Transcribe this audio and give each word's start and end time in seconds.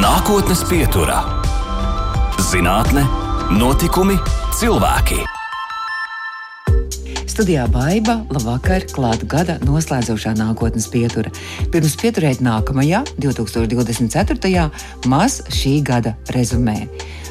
Nākotnes 0.00 0.62
pieturā- 0.64 1.18
zinātne, 2.48 3.02
notikumi, 3.52 4.14
cilvēki. 4.56 5.18
Studijā 7.28 7.66
Baiva, 7.68 8.14
labvakar, 8.32 8.86
klāta 8.88 9.28
gada 9.28 9.58
noslēdzošā 9.60 10.32
nākotnes 10.38 10.88
pietura. 10.88 11.28
Pirms 11.68 11.98
pieturēt 12.00 12.40
nākamajā, 12.40 13.02
2024. 13.20 14.70
maz 15.04 15.42
šī 15.52 15.82
gada 15.84 16.16
rezumē. 16.32 16.88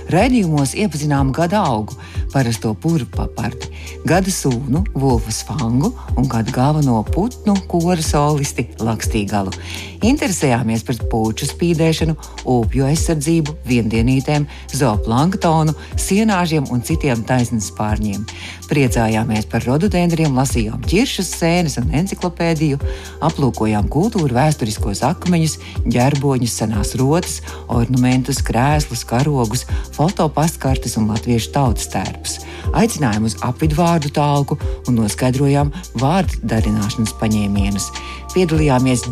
Raidījumos 0.09 0.75
iepazinām 0.77 1.33
gada 1.33 1.63
augu, 1.65 1.97
parasto 2.33 2.75
purvu 2.77 3.09
paparti, 3.13 3.69
gada 4.05 4.29
sūnu, 4.29 4.85
vulfas 4.93 5.43
fangu 5.45 5.91
un 6.17 6.25
gada 6.29 6.51
galveno 6.51 7.03
putnu 7.05 7.53
kora 7.69 8.01
solisti 8.01 8.65
Lakstīgalu. 8.77 9.53
Interesējāmies 9.99 10.85
par 10.87 10.95
puču 11.11 11.43
spīdēšanu, 11.49 12.13
upju 12.47 12.85
aizsardzību, 12.87 13.55
viendienītēm, 13.67 14.45
zooplanktonu, 14.71 15.73
sienāžiem 15.99 16.69
un 16.71 16.79
citiem 16.87 17.25
taisnes 17.27 17.67
pārņiem. 17.75 18.23
Priecājāmies 18.69 19.49
par 19.51 19.65
rododendriem, 19.67 20.37
lasījām 20.39 20.85
ķiršas 20.87 21.33
sēnes 21.41 21.75
un 21.81 21.91
enciklopēdiju, 21.99 22.79
aplūkojām 23.27 23.89
kultūru 23.91 24.37
vēsturiskos 24.37 25.03
akmeņus, 25.09 25.57
ģerboņus, 25.91 26.55
senās 26.61 26.95
rotas, 27.01 27.41
ornamentus, 27.67 28.39
krēslus, 28.45 29.03
karogus, 29.09 29.65
fotopastkartes 29.97 30.95
un 31.01 31.11
latviešu 31.11 31.51
tautas 31.57 31.91
tērpus. 31.91 32.39
Aicinājām 32.77 33.27
uz 33.27 33.35
apvidvārdu 33.43 34.13
talku 34.15 34.55
un 34.87 35.01
noskaidrojām 35.01 35.73
vārdu 35.99 36.39
darināšanas 36.47 37.15
paņēmienus. 37.19 37.91
Piedalījāmies 38.29 39.07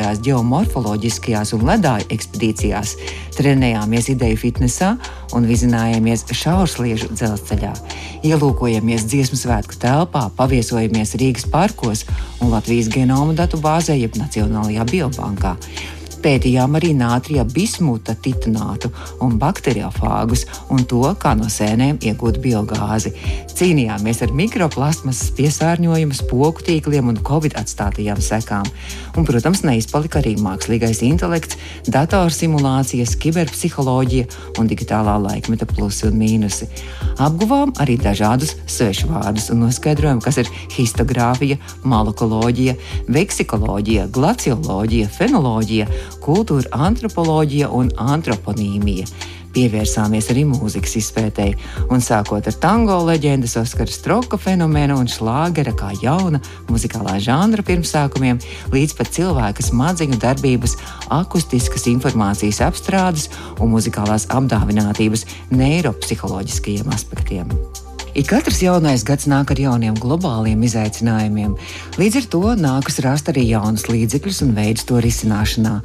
geoloģiskajās, 0.00 0.20
geomorfoloģiskajās 0.24 1.52
un 1.56 1.64
ledāju 1.68 2.06
ekspedīcijās, 2.14 2.94
trenējāmies 3.36 4.08
ideju 4.14 4.38
fitnesā 4.40 4.94
un 5.36 5.46
vizinājāmies 5.48 6.24
šaursliežu 6.32 7.10
dzelzceļā. 7.12 7.72
Ielūkojamies 8.24 9.06
dziesmu 9.10 9.36
svētku 9.36 9.78
telpā, 9.80 10.28
paviesojamies 10.36 11.16
Rīgas 11.20 11.48
parkos 11.50 12.06
un 12.40 12.50
Latvijas 12.50 12.90
genoma 12.92 13.36
datu 13.36 13.60
bāzē, 13.60 13.96
jeb 13.98 14.16
Nacionālajā 14.20 14.84
biobankā. 14.90 15.56
Pētījām 16.20 16.74
arī 16.76 16.90
nātrija 16.92 17.46
bismuta 17.48 18.12
titinātu 18.12 18.90
un 19.24 19.38
bakteriofāgus 19.40 20.44
un 20.72 20.84
to, 20.84 21.00
kā 21.16 21.32
no 21.38 21.48
sēnēm 21.48 21.96
iegūt 22.04 22.42
biogāzi. 22.44 23.14
Cīnījāmies 23.56 24.20
ar 24.26 24.34
mikroplasmasas 24.36 25.32
piesārņojumu, 25.38 26.18
spoku 26.18 26.66
tīkliem 26.66 27.08
un 27.12 27.22
covid 27.24 27.56
atstātajām 27.60 28.20
sekām. 28.24 28.68
Un, 29.18 29.26
protams, 29.26 29.64
neizpalika 29.66 30.20
arī 30.20 30.36
mākslīgais 30.38 31.00
intelekts, 31.06 31.58
datorsimulācijas, 31.90 33.16
kiberpsiholoģija 33.20 34.28
un 34.60 34.70
digitālā 34.70 35.16
laikmeta 35.24 35.66
plusi 35.70 36.06
un 36.08 36.18
mīnusi. 36.20 36.68
Apguvām 37.20 37.74
arī 37.82 37.98
dažādus 38.00 38.54
svešvārdus 38.70 39.50
un 39.54 39.64
noskaidrojām, 39.66 40.22
kas 40.24 40.40
ir 40.44 40.52
histogrāfija, 40.76 41.58
molekoloģija, 41.82 42.76
veksikoloģija, 43.10 44.06
glacioloģija, 44.14 45.10
fenoloģija 45.18 45.90
kultūra 46.22 46.86
antropoloģija 46.88 47.72
un 47.74 47.92
antroponīmija. 47.98 49.10
Pievērsāmies 49.54 50.30
arī 50.32 50.44
mūzikas 50.48 50.96
izpētēji, 51.00 51.56
un 51.90 52.02
sākot 52.04 52.46
ar 52.46 52.58
tango 52.62 53.00
leģendas 53.08 53.56
Oskara 53.60 53.90
Stroka 53.90 54.38
fenomenu 54.40 54.98
un 55.00 55.10
šlāgera 55.10 55.74
kā 55.76 55.90
jauna 56.02 56.42
muzikālā 56.70 57.16
žanra 57.22 57.64
pirmsākumiem, 57.66 58.40
līdz 58.74 58.96
pat 58.98 59.12
cilvēka 59.16 59.66
smadzeņu 59.66 60.20
darbības, 60.22 60.76
akustiskas 61.20 61.88
informācijas 61.90 62.62
apstrādes 62.68 63.28
un 63.58 63.74
muzikālās 63.74 64.28
apdāvinātības 64.30 65.26
neiropsiholoģiskajiem 65.54 66.94
aspektiem. 66.94 67.69
Ik 68.10 68.26
katrs 68.26 68.58
jaunais 68.58 69.04
gads 69.06 69.28
nāk 69.30 69.52
ar 69.54 69.58
jauniem 69.62 69.94
globāliem 69.94 70.64
izaicinājumiem. 70.66 71.52
Līdz 71.94 72.16
ar 72.18 72.24
to 72.32 72.40
nākas 72.58 72.98
rast 73.04 73.28
arī 73.30 73.44
jaunas 73.52 73.84
līdzekļus 73.86 74.40
un 74.42 74.50
veidus 74.56 74.88
to 74.88 74.98
risināšanā. 74.98 75.76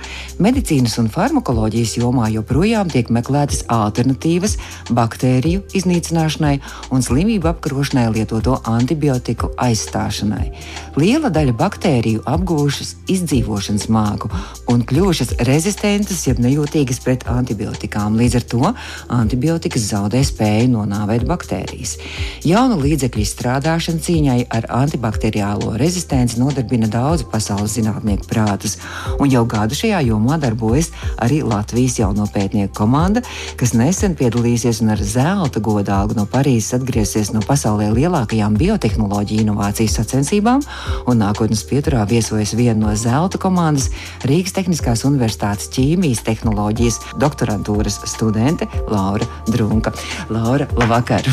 Medicīnas 0.42 0.98
un 0.98 1.12
farmakoloģijas 1.14 1.94
jomā 2.00 2.32
joprojām 2.34 2.90
tiek 2.90 3.12
meklētas 3.14 3.62
alternatīvas 3.70 4.56
baktēriju 4.98 5.68
iznīcināšanai 5.78 6.56
un 6.98 7.06
slimību 7.06 7.52
apkarošanai 7.52 8.08
lietoto 8.16 8.58
antibiotiku 8.74 9.52
aizstāšanai. 9.62 10.50
Liela 10.98 11.30
daļa 11.30 11.54
baktēriju 11.62 12.26
apgūšas 12.26 12.96
izdzīvošanas 13.06 13.86
māku 13.94 14.34
un 14.74 14.82
kļuvušas 14.82 15.36
rezistentas, 15.46 16.26
jeb 16.26 16.42
nejūtīgas 16.42 17.04
pret 17.06 17.30
antibiotikām. 17.30 18.18
Līdz 18.18 18.42
ar 18.42 18.50
to 18.56 18.74
antibiotikas 19.14 19.92
zaudē 19.94 20.26
spēju 20.26 20.74
nonāvēt 20.74 21.30
baktērijas. 21.30 22.00
Jaunu 22.46 22.78
līdzekļu 22.78 23.24
izstrādāšana 23.24 24.04
cīņai 24.06 24.38
ar 24.54 24.68
antibakteriālo 24.84 25.72
rezistenci 25.82 26.38
nodarbina 26.38 26.86
daudzu 26.92 27.26
pasaules 27.32 27.74
zinātnieku 27.74 28.28
prātus, 28.30 28.76
un 29.18 29.32
jau 29.34 29.42
gadu 29.50 29.74
šajā 29.74 30.04
jomā 30.06 30.38
darbojas 30.42 30.92
arī 31.26 31.40
Latvijas 31.42 31.98
jauno 31.98 32.28
pētnieku 32.30 32.76
komanda, 32.78 33.24
kas 33.58 33.74
nesen 33.74 34.14
piedalīsies 34.20 34.84
un 34.86 34.94
ar 34.94 35.02
zelta 35.02 35.64
godalgu 35.64 36.20
no 36.20 36.28
Parīzes 36.30 36.78
atgriezies 36.78 37.34
no 37.34 37.42
pasaulē 37.46 37.90
lielākajām 37.96 38.60
biotehnoloģiju 38.62 39.48
inovāciju 39.48 39.96
sacensībām, 39.96 40.62
un 41.10 41.22
nākotnes 41.24 41.66
pieturā 41.66 42.06
viesojas 42.10 42.54
viena 42.54 42.78
no 42.86 42.94
zelta 43.00 43.42
komandas 43.42 43.90
Rīgas 44.30 44.54
Tehniskās 44.60 45.02
Universitātes 45.10 45.74
ķīmijas 45.74 46.22
tehnoloģijas 46.30 47.02
doktorantūras 47.18 48.04
studente 48.06 48.70
Laura 48.86 49.26
Drunka. 49.50 49.98
Laura, 50.30 50.70
labvakar! 50.78 51.26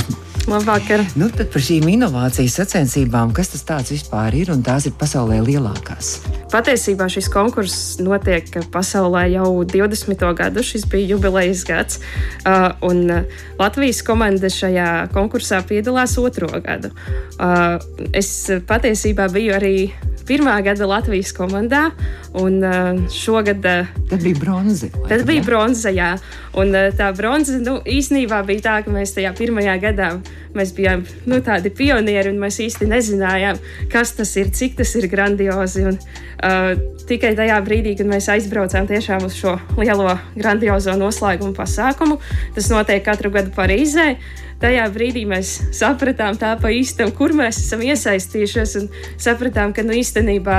Labvakar! 0.48 0.71
Nu, 1.20 1.26
tad 1.28 1.50
par 1.52 1.60
šīm 1.60 1.84
inovāciju 1.92 2.48
sacensībām, 2.48 3.34
kas 3.36 3.50
tas 3.52 3.90
vispār 3.92 4.32
ir 4.38 4.48
un 4.54 4.62
tās 4.64 4.86
ir 4.88 4.94
pasaulē 4.96 5.42
lielākās? 5.44 6.14
Patiesībā 6.48 7.10
šis 7.12 7.28
konkurss 7.32 7.98
notiek 8.00 8.48
pasaulē 8.72 9.26
jau 9.34 9.50
20. 9.68 10.24
gadu. 10.38 10.64
Šis 10.64 10.86
bija 10.88 11.10
jubilejas 11.10 11.66
gads. 11.68 12.00
Uh, 12.46 12.70
un 12.88 13.04
Latvijas 13.60 14.00
komanda 14.06 14.48
šajā 14.48 15.12
konkursā 15.12 15.60
piedalās 15.68 16.16
otro 16.16 16.48
gadu. 16.64 16.88
Uh, 17.36 17.76
es 18.16 18.32
patiesībā 18.64 19.28
biju 19.32 19.52
arī 19.58 19.76
pirmā 20.24 20.56
gada 20.64 20.88
Latvijas 20.88 21.34
komandā. 21.36 21.90
Un 22.38 22.62
uh, 22.64 23.00
šogad 23.12 23.60
uh, 23.68 23.88
tas 24.08 24.22
bija 24.24 24.40
bronza. 24.40 24.88
Tas 25.08 25.24
bija 25.28 25.44
bronza, 25.44 25.92
jā. 25.92 26.14
Un 26.56 26.72
uh, 26.72 26.88
tā 26.96 27.10
bronza 27.16 27.58
nu, 27.60 27.76
īsnībā 27.84 28.40
bija 28.48 28.64
tā, 28.70 28.78
ka 28.86 28.94
mēs 28.94 29.12
tajā 29.18 29.34
pirmajā 29.36 29.76
gadā 29.82 30.14
mēs 30.62 30.74
bijām 30.76 31.04
nu, 31.28 31.40
tādi 31.44 31.72
pionieri 31.74 32.32
un 32.32 32.40
mēs 32.42 32.60
īsti 32.62 32.88
nezinājām, 32.90 33.58
kas 33.92 34.14
tas 34.18 34.34
ir, 34.40 34.52
cik 34.54 34.78
tas 34.80 34.94
ir 34.98 35.08
grandiozi. 35.12 35.86
Un, 35.90 35.98
uh, 35.98 36.70
tikai 37.08 37.34
tajā 37.38 37.58
brīdī, 37.66 37.96
kad 37.98 38.08
mēs 38.08 38.30
aizbraucām 38.32 38.88
tiešām 38.90 39.26
uz 39.26 39.36
šo 39.38 39.58
lielo 39.80 40.14
grandiozo 40.38 40.94
noslēgumu 40.98 41.56
pasākumu, 41.58 42.20
tas 42.56 42.70
notiek 42.72 43.04
katru 43.04 43.34
gadu 43.34 43.52
Parīzē 43.56 44.14
tajā 44.62 44.84
brīdī 44.94 45.24
mēs 45.26 45.56
sapratām 45.74 46.36
tā 46.38 46.54
pa 46.60 46.70
īstam, 46.70 47.10
kur 47.16 47.34
mēs 47.36 47.58
esam 47.64 47.82
iesaistījušies 47.82 48.76
un 48.78 48.88
sapratām, 49.20 49.74
ka 49.74 49.84
nu 49.86 49.96
īstenībā 49.98 50.58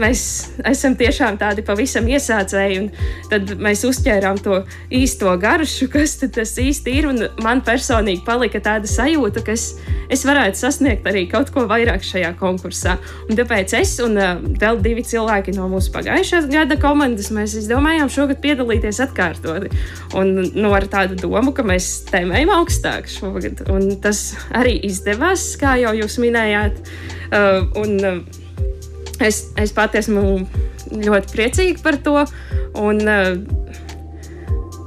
mēs 0.00 0.22
esam 0.66 0.96
tiešām 0.98 1.38
tādi 1.40 1.64
pavisam 1.66 2.06
iesācēji, 2.10 2.78
un 2.82 2.88
tad 3.30 3.52
mēs 3.62 3.84
uzķērām 3.88 4.40
to 4.44 4.60
īsto 4.94 5.32
garšu, 5.40 5.88
kas 5.92 6.16
tas 6.22 6.54
īsti 6.60 6.96
ir. 6.98 7.08
Man 7.42 7.62
personīgi 7.66 8.24
palika 8.26 8.60
tāda 8.62 8.88
sajūta, 8.90 9.42
ka 9.46 9.54
es, 9.54 9.68
es 10.12 10.24
varētu 10.26 10.60
sasniegt 10.60 11.06
arī 11.08 11.26
kaut 11.30 11.52
ko 11.54 11.66
vairāk 11.70 12.04
šajā 12.06 12.32
konkursā. 12.40 12.96
Un 13.28 13.38
tāpēc 13.38 13.76
es 13.78 13.96
un 14.04 14.18
uh, 14.20 14.40
vēl 14.60 14.80
divi 14.84 15.04
cilvēki 15.06 15.54
no 15.56 15.68
mūsu 15.72 15.92
pagājušā 15.94 16.44
gada 16.50 16.78
komandas 16.80 17.30
mēs 17.34 17.56
izdomājām 17.62 18.10
šogad 18.12 18.42
piedalīties 18.44 19.02
atkārtoti. 19.06 19.72
Un 20.18 20.34
nu, 20.54 20.72
ar 20.76 20.88
tādu 20.90 21.18
domu, 21.20 21.54
ka 21.56 21.66
mēs 21.66 22.06
tēmējam 22.10 22.54
augstāk 22.58 23.10
šogad. 23.10 23.66
Un 23.72 23.96
tas 24.02 24.32
arī 24.56 24.76
izdevās, 24.88 25.52
kā 25.60 25.76
jau 25.82 25.94
jūs 25.96 26.18
minējāt. 26.22 26.82
Uh, 27.26 27.64
un, 27.82 27.96
uh, 28.00 28.44
Es, 29.20 29.46
es 29.56 29.72
pati 29.72 30.00
esmu 30.02 30.22
ļoti 30.92 31.32
priecīga 31.32 31.82
par 31.84 32.00
to. 32.04 32.24
Un, 32.76 33.00
uh, 33.08 33.65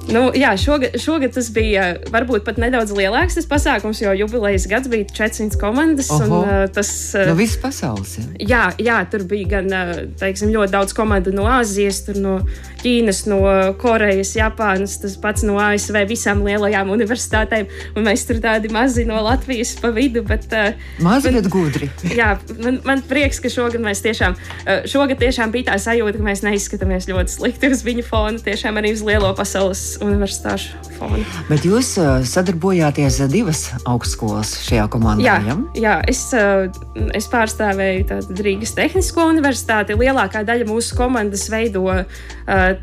Nu, 0.10 0.30
jā, 0.34 0.54
šogad, 0.58 0.96
šogad 1.02 1.36
tas 1.36 1.52
bija 1.54 1.84
varbūt 2.10 2.46
pat 2.48 2.58
nedaudz 2.62 2.94
lielāks 2.98 3.38
tas 3.38 3.46
pasākums, 3.50 4.02
jo 4.02 4.14
jubilejas 4.18 4.66
gads 4.70 4.90
bija 4.90 5.06
400 5.06 5.60
komandas. 5.62 6.10
Oho. 6.16 6.26
Un, 6.26 6.48
uh, 6.50 6.64
tas, 6.74 6.90
uh, 7.14 7.28
No 7.30 7.36
visas 7.38 7.60
pasaules. 7.62 8.16
Ja? 8.18 8.26
jā, 8.40 8.64
jā, 8.90 8.98
tur 9.12 9.26
bija 9.30 9.52
gan 9.58 9.70
uh, 9.70 9.94
teiksim, 10.20 10.50
ļoti 10.56 10.74
daudz 10.74 10.96
komandu 10.98 11.34
no 11.36 11.46
Āzijas, 11.50 12.02
no 12.18 12.40
Ķīnas, 12.80 13.26
no 13.28 13.40
Korejas, 13.80 14.32
Japānas, 14.38 14.96
tas 15.02 15.18
pats 15.20 15.44
no 15.44 15.58
ASV, 15.60 15.98
visām 16.10 16.42
lielajām 16.48 16.90
universitātēm. 16.96 17.68
Un 18.00 18.08
mēs 18.08 18.26
tur 18.30 18.40
tādi 18.42 18.72
mazi 18.74 19.06
no 19.06 19.20
Latvijas 19.26 19.76
pa 19.82 19.92
vidu. 19.94 20.24
Bet, 20.26 20.50
uh, 20.56 20.74
Mazi, 21.06 21.34
bet 21.36 21.52
gudri. 21.54 21.92
jā, 22.16 22.32
man, 22.64 22.82
man 22.88 23.06
prieks, 23.06 23.42
ka 23.44 23.52
šogad 23.54 23.84
mēs 23.84 24.02
tiešām, 24.06 24.38
uh, 24.40 24.90
šogad 24.90 25.22
tiešām 25.22 25.54
bija 25.54 25.74
tā 25.74 25.80
sajūta, 25.86 26.18
ka 26.18 26.30
mēs 26.32 26.46
neizskatāmies 26.48 27.10
ļoti 27.12 27.38
slikti 27.38 27.74
uz 27.76 27.86
viņu 27.86 28.08
fona, 28.10 28.42
tiešām 28.50 28.82
arī 28.82 28.96
uz 28.96 29.06
lielo 29.06 29.36
pasaules 29.38 29.99
universitāšu 30.04 30.90
fona. 31.00 31.24
Bet 31.50 31.66
jūs 31.68 31.94
uh, 32.00 32.20
sadarbojāties 32.28 33.20
divas 33.32 33.66
augstskolas 33.90 34.54
šajā 34.68 34.86
komandā. 34.92 35.26
Jā, 35.26 35.38
ja? 35.48 35.56
jā 35.80 35.96
es, 36.12 36.22
uh, 36.36 36.68
es 37.16 37.30
pārstāvēju 37.32 38.20
Rīgas 38.40 38.76
Tehnisko 38.78 39.28
universitāti. 39.32 39.98
Lielākā 40.00 40.44
daļa 40.48 40.68
mūsu 40.70 40.98
komandas 41.00 41.48
veido 41.52 41.86
uh, 41.90 42.04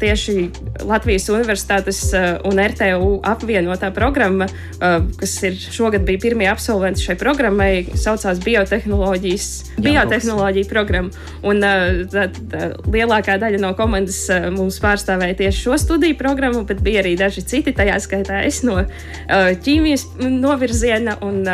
tieši 0.00 0.36
Latvijas 0.86 1.28
Universitātes 1.32 2.00
un 2.46 2.60
RTU 2.60 3.16
apvienotā 3.26 3.88
programma, 3.94 4.46
kas 4.78 5.32
ir 5.46 5.56
šogad 5.58 6.04
bija 6.06 6.20
pirmie 6.22 6.46
absolventi 6.50 7.02
šai 7.02 7.16
programmai, 7.18 7.70
saucās 7.98 8.38
biotehnoloģijas, 8.44 9.48
biotehnoloģija 9.82 10.70
programma. 10.70 11.26
Un 11.46 11.64
tā, 12.12 12.26
tā, 12.36 12.68
lielākā 12.92 13.38
daļa 13.42 13.60
no 13.62 13.72
komandas 13.78 14.20
mums 14.54 14.78
pārstāvēja 14.82 15.40
tieši 15.42 15.66
šo 15.66 15.80
studiju 15.82 16.18
programmu, 16.20 16.62
bet 16.68 16.82
bija 16.84 17.02
arī 17.06 17.14
daži 17.19 17.47
citi, 17.47 17.75
tajā 17.76 17.97
skaitā 18.03 18.43
es 18.47 18.62
no 18.67 18.81
ķīmijas 19.31 20.08
novirziena 20.26 21.17
un 21.25 21.44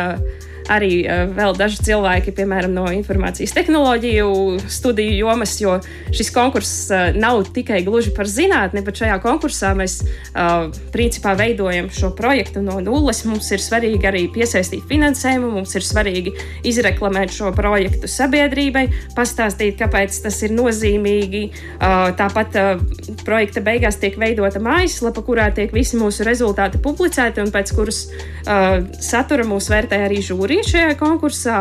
arī 0.71 1.03
uh, 1.03 1.25
vēl 1.33 1.55
daži 1.57 1.81
cilvēki, 1.87 2.33
piemēram, 2.37 2.73
no 2.75 2.85
informācijas 2.93 3.53
tehnoloģiju 3.55 4.29
studiju 4.71 5.15
jomas, 5.17 5.55
jo 5.61 5.77
šis 6.13 6.31
konkurss 6.35 6.87
uh, 6.91 7.11
nav 7.17 7.43
tikai 7.55 7.81
gluži 7.85 8.13
par 8.15 8.29
zinātni, 8.29 8.83
bet 8.85 9.01
šajā 9.01 9.17
konkursā 9.23 9.73
mēs 9.77 9.99
uh, 10.03 10.69
principā 10.93 11.35
veidojam 11.39 11.89
šo 11.93 12.13
projektu 12.15 12.63
no 12.63 12.79
nulles. 12.83 13.23
Mums 13.27 13.51
ir 13.55 13.63
svarīgi 13.63 14.09
arī 14.09 14.23
piesaistīt 14.33 14.85
finansējumu, 14.89 15.51
mums 15.57 15.75
ir 15.75 15.85
svarīgi 15.85 16.35
izreklamēt 16.69 17.33
šo 17.35 17.51
projektu 17.55 18.09
sabiedrībai, 18.11 18.87
pastāstīt, 19.17 19.77
kāpēc 19.79 20.21
tas 20.25 20.39
ir 20.45 20.53
nozīmīgi. 20.55 21.43
Tāpat 22.19 22.55
projekta 23.23 23.61
beigās 23.63 23.97
tiek 24.01 24.15
veidota 24.19 24.61
mājaslapa, 24.63 25.23
kurā 25.25 25.49
tiek 25.55 25.73
visi 25.75 25.97
mūsu 25.99 26.25
rezultāti 26.27 26.81
publicēti 26.83 27.41
un 27.43 27.51
pēc 27.53 27.73
kuras 27.75 28.03
satura 29.03 29.47
mūs 29.47 29.69
vērtē 29.71 30.03
arī 30.07 30.21
žūri 30.25 30.52
arī 30.53 30.63
šajā 30.67 30.93
konkursā. 30.99 31.59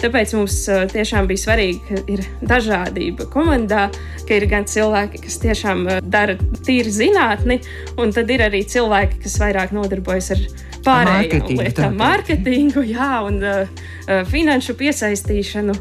Tāpēc 0.00 0.32
mums 0.36 0.56
uh, 0.70 0.86
tiešām 0.90 1.28
bija 1.28 1.42
svarīgi, 1.44 1.80
ka 1.88 2.00
ir 2.10 2.24
dažādība 2.40 3.26
komandā, 3.32 3.88
ka 4.26 4.38
ir 4.38 4.46
gan 4.48 4.64
cilvēki, 4.64 5.20
kas 5.26 5.38
tiešām 5.42 5.86
uh, 5.86 6.00
dara 6.00 6.38
tīri 6.64 6.90
zinātni, 6.90 7.60
un 8.00 8.14
tad 8.16 8.30
ir 8.30 8.46
arī 8.48 8.64
cilvēki, 8.64 9.20
kas 9.24 9.38
vairāk 9.42 9.74
nodarbojas 9.76 10.32
ar 10.36 10.44
pārējām 10.86 11.50
lietām, 11.58 11.98
mārketingu, 12.00 12.84
jā, 12.88 13.12
un 13.28 13.42
uh, 13.44 13.66
uh, 13.66 14.22
finanšu 14.30 14.78
piesaistīšanu. 14.80 15.76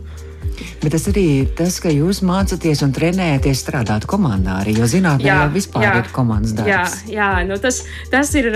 Bet 0.80 0.94
tas 0.96 1.10
arī 1.12 1.26
tas, 1.60 1.76
ka 1.84 1.92
jūs 1.92 2.22
mācāties 2.24 2.80
un 2.86 2.94
trenējaties 2.96 3.64
strādāt 3.66 4.06
komandā, 4.08 4.62
arī, 4.62 4.78
jo 4.80 4.88
zinātnē 4.88 5.28
jau 5.28 5.50
vispār 5.52 5.84
jā, 5.84 5.96
ir 6.00 6.12
komandas 6.16 6.54
darbs. 6.56 7.02
Jā, 7.04 7.18
jā 7.18 7.32
nu 7.50 7.58
tas, 7.60 7.82
tas 8.14 8.32
ir 8.40 8.48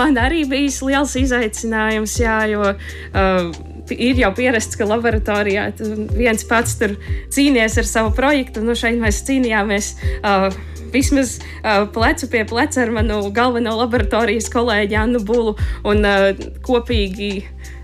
man 0.00 0.18
arī 0.18 0.42
bijis 0.50 0.80
liels 0.82 1.14
izaicinājums, 1.20 2.16
jā, 2.18 2.40
jo 2.50 2.72
uh, 2.72 3.60
ir 3.94 4.18
jau 4.24 4.32
pierasts, 4.34 4.78
ka 4.78 4.88
laboratorijā 4.90 5.68
viens 6.16 6.42
pats 6.50 6.74
tur 6.80 6.96
cīnīties 7.30 7.78
ar 7.84 7.90
savu 7.92 8.14
projektu. 8.18 8.64
Nu, 8.66 8.74
šeit 8.78 8.98
mēs 9.02 9.22
cīnījāmies. 9.28 9.94
Uh, 10.20 10.50
Vismaz 10.90 11.36
uh, 11.38 11.84
plecu 11.94 12.26
pie 12.32 12.40
pleca 12.50 12.80
ar 12.82 12.90
manu 12.90 13.20
galveno 13.30 13.76
laboratorijas 13.78 14.48
kolēģi 14.50 14.96
Annu 14.98 15.20
Bulu 15.22 15.52
un 15.86 16.02
uh, 16.02 16.32
kopīgi 16.66 17.28
uh, 17.44 17.76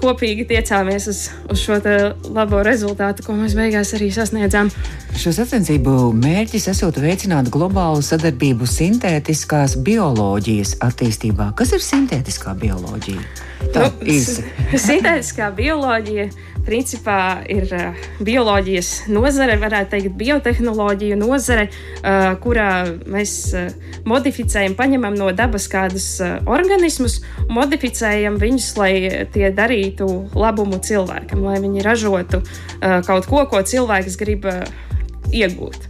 kopīgi 0.00 0.46
tiecāmies 0.50 1.08
uz, 1.10 1.20
uz 1.50 1.60
šo 1.62 1.78
labo 2.34 2.62
rezultātu, 2.66 3.24
ko 3.26 3.36
mēs 3.38 3.56
beigās 3.58 3.94
arī 3.96 4.10
sasniedzām. 4.14 4.70
Šo 5.18 5.34
sacensību 5.36 6.12
mērķis 6.18 6.68
esot 6.72 6.98
veicināt 7.02 7.50
globālu 7.54 8.02
sadarbību 8.02 8.66
sintētiskās 8.68 9.78
bioloģijas 9.86 10.78
attīstībā. 10.84 11.52
Kas 11.58 11.74
ir 11.76 11.84
sintētiskā 11.84 12.56
bioloģija? 12.58 13.22
Tā 13.74 13.86
nu, 13.86 14.08
ir 14.10 14.80
sintētiskā 14.80 15.48
bioloģija 15.56 16.28
principā 16.64 17.44
ir 17.50 17.68
uh, 17.76 18.04
bioloģijas 18.24 18.90
nozare, 19.12 19.56
varētu 19.60 19.94
teikt, 19.94 20.14
biotehnoloģija 20.20 21.18
nozare, 21.20 21.66
uh, 21.68 22.32
kurā 22.40 22.70
mēs 23.10 23.34
uh, 23.56 23.68
modificējam, 24.08 24.76
paņemam 24.78 25.16
no 25.18 25.30
dabas 25.36 25.68
kādus 25.72 26.08
organismus, 26.48 27.20
modificējam 27.52 28.38
viņus, 28.40 28.70
lai 28.80 28.92
tie 29.34 29.43
darītu 29.54 30.08
labumu 30.38 30.80
cilvēkam, 30.84 31.44
lai 31.44 31.58
viņi 31.62 31.84
ražotu 31.84 32.40
uh, 32.40 33.00
kaut 33.06 33.28
ko, 33.30 33.44
ko 33.50 33.62
cilvēks 33.66 34.18
grib 34.20 34.48
uh, 34.48 34.62
iegūt. 35.34 35.88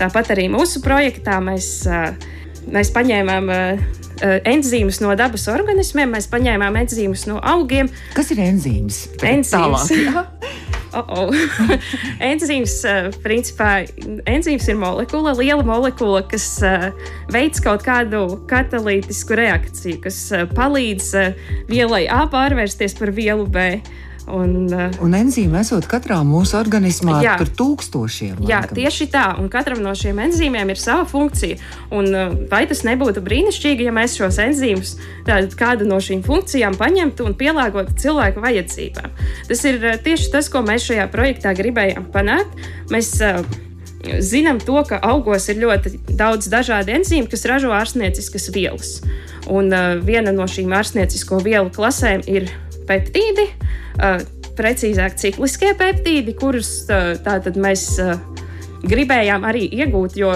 Tāpat 0.00 0.34
arī 0.34 0.48
mūsu 0.52 0.82
projektā 0.84 1.38
mēs, 1.44 1.70
uh, 1.90 2.10
mēs 2.70 2.92
paņēmām. 2.96 3.54
Enzīmus 4.16 5.02
no 5.04 5.10
dabas 5.12 5.42
organismiem. 5.52 6.14
Mēs 6.16 6.24
paņēmām 6.32 6.78
enzīmus 6.80 7.26
no 7.28 7.36
augiem. 7.44 7.90
Kas 8.16 8.30
ir 8.32 8.40
enzīms? 8.46 9.02
Enzīms. 9.20 9.90
Oh 10.96 11.04
-oh. 11.04 11.28
enzīms, 12.30 12.78
uh, 12.88 13.10
principā, 13.20 13.84
enzīms 14.24 14.68
ir 14.68 14.78
molekula, 14.80 15.34
liela 15.36 15.62
molekula, 15.62 16.22
kas 16.24 16.46
uh, 16.64 16.88
veids 17.32 17.60
kaut 17.60 17.84
kādu 17.84 18.40
katalītisku 18.48 19.36
reakciju, 19.36 20.00
kas 20.00 20.32
uh, 20.32 20.46
palīdz 20.48 21.12
vielai 21.68 22.06
A 22.08 22.24
pārvērsties 22.32 22.96
par 22.98 23.12
vielu 23.12 23.46
B. 23.46 23.82
Un, 24.26 24.66
uh, 24.74 24.90
un 25.06 25.12
enzīmi 25.14 25.60
esot 25.60 25.84
katrā 25.86 26.16
mūsu 26.26 26.56
organismā, 26.58 27.20
jā, 27.22 27.36
tur 27.38 27.50
tūkstošiem. 27.60 28.40
Jā, 28.42 28.64
laikam. 28.64 28.78
tieši 28.80 29.06
tā. 29.12 29.26
Un 29.38 29.46
katram 29.52 29.78
no 29.84 29.92
šiem 29.94 30.18
enzīmiem 30.24 30.72
ir 30.74 30.80
sava 30.82 31.04
funkcija. 31.06 31.60
Un, 31.94 32.10
uh, 32.10 32.34
vai 32.50 32.64
tas 32.66 32.82
nebūtu 32.88 33.22
brīnišķīgi, 33.22 33.86
ja 33.86 33.94
mēs 33.94 34.16
šos 34.18 34.40
enzīmus, 34.42 34.96
kādu 35.54 35.86
no 35.86 36.00
šīm 36.02 36.24
funkcijām, 36.26 36.74
paņemtu 36.80 37.28
un 37.28 37.38
pielāgotu 37.38 37.94
cilvēku 38.02 38.42
vajadzībām? 38.42 39.14
Tas 39.46 39.62
ir 39.70 39.78
uh, 39.84 39.94
tieši 40.02 40.32
tas, 40.34 40.50
ko 40.50 40.64
mēs 40.66 40.88
šajā 40.90 41.06
projektā 41.14 41.54
gribējām 41.54 42.10
panākt. 42.10 42.66
Mēs, 42.90 43.14
zinām 44.22 44.58
to, 44.62 44.76
ka 44.88 44.98
augos 45.02 45.48
ir 45.50 45.62
ļoti 45.62 45.96
daudz 46.18 46.50
dažādu 46.50 46.94
enzīmu, 46.98 47.30
kas 47.30 47.46
ražo 47.48 47.72
ārstnieciskas 47.74 48.50
vielas. 48.54 49.00
Un 49.46 49.70
uh, 49.70 49.96
viena 50.02 50.34
no 50.34 50.46
šīm 50.50 50.74
ārstniecisko 50.74 51.38
vielu 51.46 51.70
klasēm 51.74 52.26
ir 52.26 52.50
peptīdi, 52.88 53.48
uh, 54.00 54.20
precīzāk 54.56 55.18
cikliskie 55.20 55.74
peptīdi, 55.78 56.36
kurus 56.38 56.70
uh, 56.88 57.14
tātad 57.24 57.58
mēs 57.60 57.88
uh, 58.02 58.16
gribējām 58.86 59.44
arī 59.46 59.66
iegūt, 59.82 60.16
jo 60.20 60.32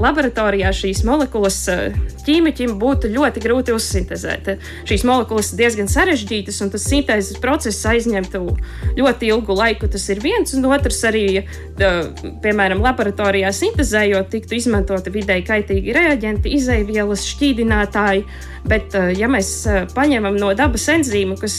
laboratorijā 0.00 0.70
šīs 0.74 1.02
molekulas 1.04 1.58
ķīmiķim 2.24 2.76
būtu 2.80 3.10
ļoti 3.12 3.42
grūti 3.44 3.74
uzsintēzēt. 3.76 4.50
Šīs 4.88 5.04
molekulas 5.08 5.52
ir 5.52 5.60
diezgan 5.62 5.90
sarežģītas, 5.90 6.60
un 6.64 6.72
tas 6.72 6.86
sintēzes 6.88 7.40
process 7.42 7.86
aizņemtu 7.90 8.42
ļoti 8.98 9.30
ilgu 9.32 9.56
laiku. 9.58 9.90
Tas 9.92 10.06
ir 10.12 10.22
viens, 10.24 10.54
un 10.56 10.68
otrs 10.70 11.02
arī, 11.08 11.24
piemēram, 12.44 12.82
laboratorijā 12.84 13.50
sintēzējot, 13.54 14.30
tiktu 14.32 14.56
izmantoti 14.58 15.12
vidēji 15.14 15.46
kaitīgi 15.48 15.94
reaģenti, 15.96 16.54
izaivielas, 16.58 17.26
šķīdinātāji. 17.32 18.24
Bet, 18.70 18.92
ja 19.16 19.24
mēs 19.32 19.50
paņemam 19.96 20.34
no 20.36 20.50
dabas 20.52 20.84
enzīmu, 20.92 21.38
kas 21.40 21.54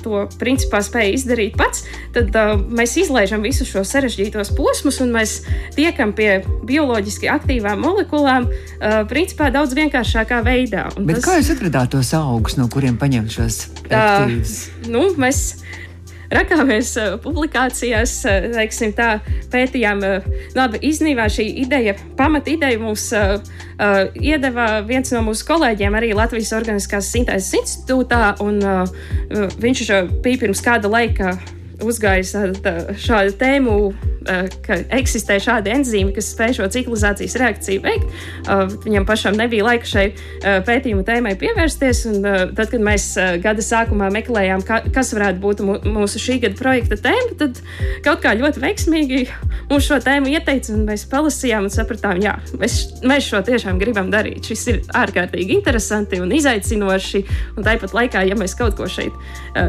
to 0.00 0.22
principā 0.40 0.80
spēj 0.84 1.12
izdarīt 1.18 1.58
pats, 1.60 1.84
tad 2.14 2.32
mēs 2.72 2.96
izlaižam 3.02 3.44
visus 3.44 3.68
šos 3.68 3.92
sarežģītos 3.92 4.54
posmus 4.56 5.02
un 5.04 5.12
mēs 5.18 5.34
tiekam 5.76 6.14
pie 6.16 6.40
bioloģiski 6.66 7.28
aktīvām 7.34 7.84
molekulām 7.84 8.48
principā 9.12 9.50
daudz 9.52 9.76
vienkāršākā 9.76 10.40
veidā. 10.46 10.88
Un 10.96 11.10
Bet 11.10 11.20
tas... 11.20 11.28
kā 11.28 11.38
jūs 11.42 11.52
atradāt 11.58 11.92
tos 11.92 12.14
augus, 12.16 12.56
no 12.56 12.70
kuriem 12.72 12.96
paņemt 13.00 13.36
šos 13.36 13.60
aktīvus? 13.90 14.56
Uh, 14.80 14.90
nu, 14.96 15.04
mēs 15.20 15.42
rakāmies 16.32 16.92
publikācijās, 17.24 18.14
teiksim, 18.54 18.94
tā 18.96 19.18
pētījām. 19.52 20.02
Labi, 20.56 20.80
īstenībā 20.90 21.28
šī 21.32 21.46
ideja, 21.64 21.96
pamat 22.18 22.48
ideja 22.50 22.80
mums 22.82 23.08
uh, 23.16 23.36
iedeva 24.20 24.80
viens 24.86 25.12
no 25.14 25.24
mūsu 25.28 25.46
kolēģiem 25.48 25.98
arī 25.98 26.12
Latvijas 26.16 26.54
Organiskās 26.56 27.10
Sintēzes 27.12 27.54
institūtā, 27.60 28.36
un 28.44 28.62
uh, 28.64 29.52
viņš 29.62 29.84
bija 30.24 30.42
pirms 30.46 30.64
kāda 30.64 30.90
laika 30.92 31.36
uzgājis 31.84 32.34
šādu 33.06 33.36
tēmu 33.40 33.78
ka 34.64 34.78
eksistē 34.96 35.38
šādi 35.42 35.72
enzīmi, 35.74 36.14
kas 36.16 36.30
spēj 36.32 36.58
šo 36.58 36.68
ciklizācijas 36.72 37.36
reakciju 37.40 37.82
veikt. 37.84 38.14
Viņam 38.84 39.06
pašam 39.08 39.36
nebija 39.38 39.66
laika 39.66 39.88
šai 39.88 40.06
pētījuma 40.66 41.04
tēmai 41.06 41.34
pievērsties. 41.40 42.04
Tad, 42.56 42.64
kad 42.72 42.82
mēs 42.82 43.08
gada 43.44 43.64
sākumā 43.64 44.10
meklējām, 44.14 44.64
kas 44.66 45.12
varētu 45.16 45.42
būt 45.42 45.62
mūsu 45.86 46.22
šī 46.22 46.40
gada 46.46 46.58
projekta 46.58 46.98
tēma, 47.08 47.36
tad 47.40 47.60
kaut 48.06 48.22
kā 48.24 48.34
ļoti 48.38 48.62
veiksmīgi 48.62 49.22
mums 49.70 49.86
šo 49.86 50.00
tēmu 50.02 50.30
ieteica, 50.34 50.74
un 50.74 50.86
mēs 50.88 51.06
palasījām 51.10 51.68
un 51.68 51.74
sapratām, 51.74 52.20
jā, 52.22 52.36
mēs, 52.60 52.78
mēs 53.06 53.30
šo 53.30 53.42
tiešām 53.46 53.80
gribam 53.82 54.10
darīt. 54.14 54.50
Šis 54.50 54.66
ir 54.72 54.82
ārkārtīgi 54.96 55.56
interesanti 55.58 56.20
un 56.22 56.34
izaicinoši, 56.34 57.24
un 57.56 57.66
tāpat 57.66 57.94
laikā, 57.96 58.26
ja 58.26 58.38
mēs 58.38 58.56
kaut 58.58 58.78
ko 58.78 58.88
šeit 58.90 59.14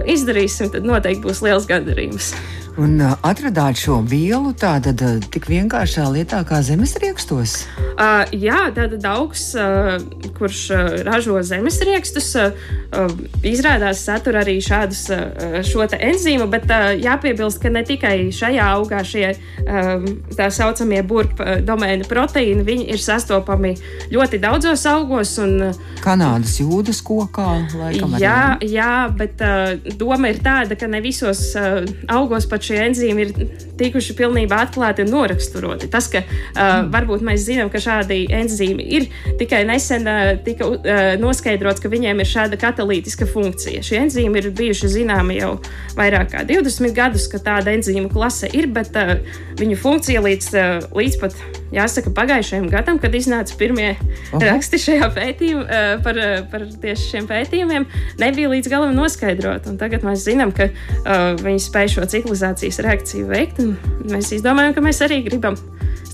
izdarīsim, 0.09 0.71
tad 0.73 0.87
noteikti 0.87 1.25
būs 1.25 1.43
liels 1.45 1.67
gandarījums. 1.97 2.66
Un 2.77 2.99
uh, 3.01 3.15
atradāt 3.25 3.79
šo 3.81 4.03
vielu 4.05 4.51
tātad 4.53 5.01
uh, 5.01 5.15
tik 5.33 5.47
vienkāršā 5.49 6.03
lietā 6.13 6.43
kā 6.45 6.59
zemesriekstos? 6.61 7.63
Uh, 7.97 8.21
jā, 8.37 8.67
tātad 8.75 9.01
augs, 9.09 9.47
uh, 9.57 9.95
kurš 10.37 10.59
uh, 10.75 10.89
ražo 11.07 11.39
zemesriekstus, 11.41 12.27
uh, 12.37 12.53
uh, 12.93 13.15
izrādās 13.41 14.03
satur 14.05 14.37
arī 14.37 14.59
šādus 14.61 15.07
uh, 15.09 15.57
šo 15.65 15.87
enzīmu, 15.89 16.45
bet 16.53 16.67
uh, 16.69 16.91
jāpiebilst, 16.93 17.57
ka 17.63 17.71
ne 17.73 17.81
tikai 17.87 18.29
šajā 18.35 18.67
augā 18.75 19.01
šie 19.01 19.31
uh, 19.33 20.05
tā 20.37 20.51
saucamie 20.53 21.01
burbuļu 21.01 21.57
uh, 21.57 21.65
domēna 21.65 22.05
proteīni, 22.05 22.61
viņi 22.67 22.87
ir 22.93 23.01
sastopami 23.01 23.73
ļoti 24.13 24.41
daudzos 24.43 24.85
augos. 24.91 25.33
Un, 25.41 25.71
uh, 25.71 25.81
Kanādas 26.05 26.59
jūdas 26.61 27.01
kokā, 27.01 27.49
laikam. 27.73 28.13
Jā, 28.21 28.59
jā, 28.61 28.93
bet 29.17 29.41
uh, 29.41 29.73
doma 29.97 30.29
ir 30.29 30.43
tāda, 30.45 30.77
ka 30.77 30.85
ne 30.85 31.01
visos 31.01 31.41
uh, 31.57 31.81
augos 32.13 32.45
pat 32.45 32.66
šie 32.67 32.79
enzīmi 32.85 33.25
ir 33.25 33.33
tikuši 33.77 34.15
pilnībā 34.17 34.59
atklāti 34.65 35.03
un 35.05 35.11
noraksturoti. 35.13 35.89
Tas, 35.93 36.09
ka 36.11 36.23
uh, 36.23 36.87
varbūt 36.93 37.25
mēs 37.25 37.45
zinām, 37.47 37.71
ka 37.73 37.81
šādi 37.83 38.23
enzīmi 38.37 38.85
ir, 38.97 39.07
tikai 39.39 39.63
nesen 39.69 40.07
uh, 40.09 40.33
tika 40.45 40.69
uh, 40.69 41.03
noskaidrots, 41.21 41.83
ka 41.83 41.91
viņiem 41.93 42.23
ir 42.23 42.29
šāda 42.29 42.59
katalītiska 42.61 43.29
funkcija. 43.29 43.83
Šie 43.85 44.01
enzīmi 44.03 44.41
ir 44.41 44.51
bijuši 44.57 44.93
zināmi 44.97 45.39
jau 45.39 45.55
vairāk 45.97 46.33
kā 46.33 46.43
20 46.47 46.95
gadus, 46.97 47.29
ka 47.31 47.41
tāda 47.43 47.75
enzīmu 47.77 48.11
klase 48.13 48.49
ir, 48.57 48.69
bet 48.73 48.97
uh, 48.97 49.17
viņu 49.59 49.79
funkcija 49.81 50.23
līdz, 50.25 50.51
uh, 50.57 50.91
līdz 50.97 51.21
pat, 51.21 51.37
jāsaka, 51.73 52.13
pagājušajam 52.15 52.67
gadam, 52.71 52.99
kad 53.01 53.15
iznāca 53.17 53.57
pirmie 53.59 53.89
Aha. 53.95 54.41
raksti 54.41 54.79
šajā 54.85 55.09
pētījumā 55.15 55.81
par, 56.05 56.19
par 56.51 56.67
tieši 56.81 57.11
šiem 57.13 57.29
pētījumiem, 57.29 57.87
nebija 58.21 58.51
līdz 58.53 58.71
galam 58.71 58.95
noskaidrot. 58.97 59.69
Un 59.71 59.79
tagad 59.81 60.05
mēs 60.07 60.25
zinām, 60.27 60.53
ka 60.55 60.69
uh, 60.71 61.35
viņi 61.41 61.63
spēj 61.67 61.93
šo 61.97 62.07
ciklizācijas 62.13 62.81
reakciju 62.85 63.29
veikt 63.31 63.63
mēs 64.07 64.33
izdomājām, 64.37 64.75
ka 64.77 64.85
mēs 64.85 65.03
arī 65.05 65.23
gribam 65.25 65.57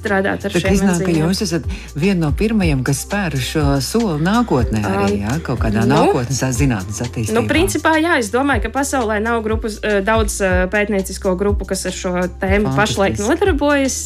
strādāt 0.04 0.44
ar 0.44 0.54
Tad 0.54 0.64
šiem 0.64 0.76
iznāk, 0.78 1.02
ka 1.06 1.14
jūs 1.16 1.42
esat 1.46 1.68
viena 1.96 2.26
no 2.26 2.32
pirmajiem, 2.36 2.84
kas 2.86 3.04
spēr 3.06 3.38
šo 3.40 3.64
soli 3.84 4.18
nākotnē, 4.26 4.84
arī 4.90 5.22
jā, 5.22 5.38
kaut 5.46 5.62
kādā 5.64 5.86
nu, 5.88 5.96
nākotnes 5.96 6.44
zinātnes 6.58 7.02
attīstībā. 7.06 7.38
Nu, 7.38 7.46
principā, 7.50 7.96
jā, 8.04 8.18
es 8.22 8.32
domāju, 8.34 8.66
ka 8.68 8.74
pasaulē 8.80 9.20
nav 9.24 9.42
grupas, 9.46 9.80
daudz 10.06 10.40
pētniecisko 10.74 11.38
grupu, 11.40 11.68
kas 11.70 11.88
ar 11.90 11.98
šo 11.98 12.16
tēmu 12.42 12.76
pašlaik 12.78 13.20
nodarbojas. 13.22 14.00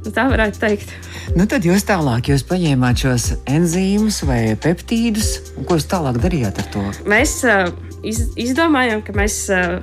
Tā 0.00 0.24
varētu 0.32 0.60
teikt. 0.62 0.92
Nu, 1.36 1.44
tad 1.50 1.66
jūs 1.68 1.84
tālāk 1.88 2.30
jūs 2.32 2.44
paņēmāt 2.48 3.04
šos 3.04 3.26
enzīmus 3.50 4.22
vai 4.24 4.56
peptīdus, 4.56 5.34
ko 5.68 5.76
jūs 5.76 5.88
tālāk 5.90 6.20
darījāt 6.22 6.62
ar 6.62 6.70
to? 6.72 6.84
Mēs 7.10 7.34
uh, 7.44 7.68
iz, 8.06 8.22
izdomājām, 8.40 9.04
ka 9.04 9.14
mēs 9.16 9.42
uh, 9.52 9.76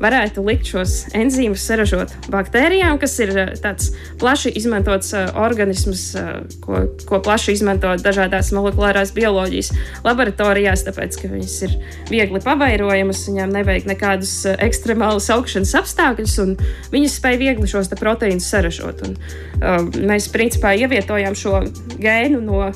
varētu 0.00 0.44
likt 0.44 0.68
šos 0.68 0.94
enzīmus 1.16 1.64
saražot 1.64 2.12
baktērijām, 2.32 2.98
kas 3.02 3.16
ir 3.22 3.32
eh, 3.38 3.52
tāds 3.60 3.92
plaši 4.20 4.52
izmantots 4.58 5.12
uh, 5.16 5.30
organisms, 5.40 6.06
uh, 6.18 6.42
ko, 6.64 6.84
ko 7.08 7.20
plaši 7.24 7.54
izmanto 7.56 7.92
dažādās 8.00 8.52
molekulārās 8.56 9.14
bioloģijas 9.16 9.72
laboratorijās, 10.06 10.84
tāpēc 10.88 11.18
ka 11.20 11.30
viņas 11.32 11.56
ir 11.66 11.76
viegli 12.10 12.42
pavairojamas, 12.44 13.24
viņām 13.28 13.54
nevajag 13.58 13.88
nekādus 13.90 14.34
ekstremālus 14.54 15.30
augšanas 15.34 15.74
apstākļus, 15.82 16.38
un 16.44 16.56
viņas 16.94 17.18
spēj 17.20 17.40
viegli 17.42 17.70
šos 17.70 17.92
proteīnus 17.98 18.48
saražot. 18.50 19.04
Un, 19.06 19.16
uh, 19.60 19.78
mēs 20.00 20.30
principā 20.34 20.74
ievietojām 20.78 21.38
šo 21.38 21.62
gēnu 22.00 22.42
no 22.44 22.66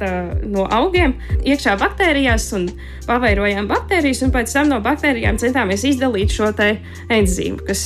tā, 0.00 0.12
no 0.44 0.66
augiem 0.78 1.16
iekšā 1.44 1.76
baktērijās 1.80 2.50
un 2.58 2.68
pavairojām 3.08 3.68
baktērijas, 3.70 4.24
un 4.26 4.34
pēc 4.34 4.54
tam 4.56 4.72
no 4.72 4.80
baktērijām 4.84 5.40
centāmies 5.40 5.86
izdalīt 5.88 6.34
šo 6.34 6.52
enzīmu, 6.58 7.62
kas 7.66 7.84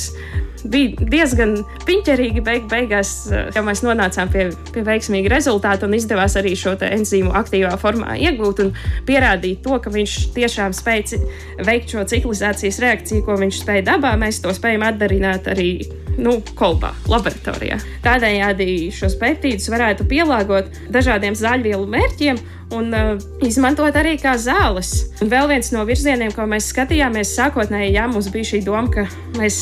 bija 0.63 1.07
diezgan 1.11 1.57
piņķerīgi. 1.87 2.43
Beig, 2.43 2.67
beigās 2.71 3.13
jau 3.55 3.63
mēs 3.65 3.83
nonācām 3.85 4.31
pie, 4.33 4.47
pie 4.73 4.83
veiksmīga 4.87 5.33
rezultāta 5.35 5.87
un 5.87 5.95
izdevās 5.97 6.37
arī 6.39 6.55
šo 6.59 6.75
enzīmu 6.87 7.33
aktīvā 7.39 7.73
formā 7.81 8.17
iegūt 8.29 8.63
un 8.63 8.71
pierādīt 9.07 9.63
to, 9.65 9.79
ka 9.83 9.93
viņš 9.93 10.17
tiešām 10.37 10.75
spēj 10.75 11.19
veikt 11.67 11.93
šo 11.93 12.05
ciklizācijas 12.09 12.79
reakciju, 12.83 13.25
ko 13.27 13.37
viņš 13.41 13.63
spēja 13.63 13.87
dabā. 13.93 14.15
Mēs 14.19 14.41
to 14.43 14.53
spējam 14.55 14.87
atdarināt 14.87 15.49
arī 15.51 15.71
nu, 16.17 16.37
kolbā, 16.57 16.93
laboratorijā. 17.09 17.79
Tādējādi 18.05 18.91
šos 18.93 19.15
peptīdus 19.21 19.69
varētu 19.73 20.07
pielāgot 20.09 20.69
dažādiem 20.93 21.37
zāļvielu 21.37 21.87
mērķiem 21.95 22.41
un 22.73 22.93
uh, 22.93 23.23
izmantot 23.45 23.95
arī 23.99 24.15
kā 24.21 24.35
zāles. 24.41 24.93
Un 25.21 25.31
vēl 25.31 25.49
viens 25.51 25.71
no 25.75 25.83
virzieniem, 25.87 26.33
ko 26.35 26.45
mēs 26.49 26.71
skatījāmies, 26.73 27.33
sākotnēji, 27.37 27.93
jā, 27.97 28.07
mums 28.09 28.29
bija 28.33 28.49
šī 28.53 28.63
doma, 28.65 28.89
ka 28.93 29.05
mēs 29.37 29.59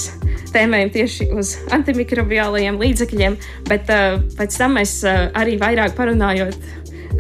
tēmējam 0.52 0.92
tieši 0.96 1.30
uz 1.38 1.56
antimikrobiālajiem 1.76 2.80
līdzekļiem, 2.82 3.38
bet 3.70 3.92
uh, 3.92 4.20
pēc 4.40 4.60
tam 4.62 4.78
mēs 4.80 4.98
uh, 5.08 5.28
arī 5.38 5.58
vairāk 5.62 5.96
parunājot 5.98 6.58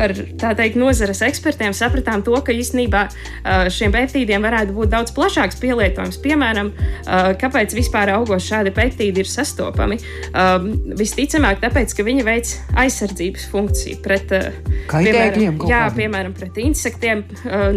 ar 0.02 0.14
teikt, 0.58 0.78
nozares 0.80 1.22
ekspertiem 1.26 1.76
sapratām 1.78 2.24
to, 2.26 2.34
ka 2.46 2.54
īstenībā 2.56 3.04
šiem 3.74 3.94
peptīdiem 3.94 4.44
varētu 4.44 4.76
būt 4.76 4.92
daudz 4.94 5.14
plašāks 5.16 5.60
pielietojums. 5.62 6.20
Piemēram, 6.24 6.72
kāpēc 7.42 7.76
vispār 7.78 8.14
augos 8.16 8.48
šādi 8.48 8.74
peptīdi 8.76 9.24
ir 9.24 9.30
sastopami? 9.30 10.00
Visticamāk, 11.00 11.62
tāpēc, 11.64 11.96
ka 11.98 12.06
viņi 12.08 12.26
veic 12.28 12.54
aizsardzības 12.82 13.48
funkciju 13.54 14.02
pret 14.06 14.34
kaitēkļiem. 14.92 15.62
Jā, 15.70 15.84
piemēram, 15.96 16.36
pret 16.38 16.58
insektiem 16.62 17.24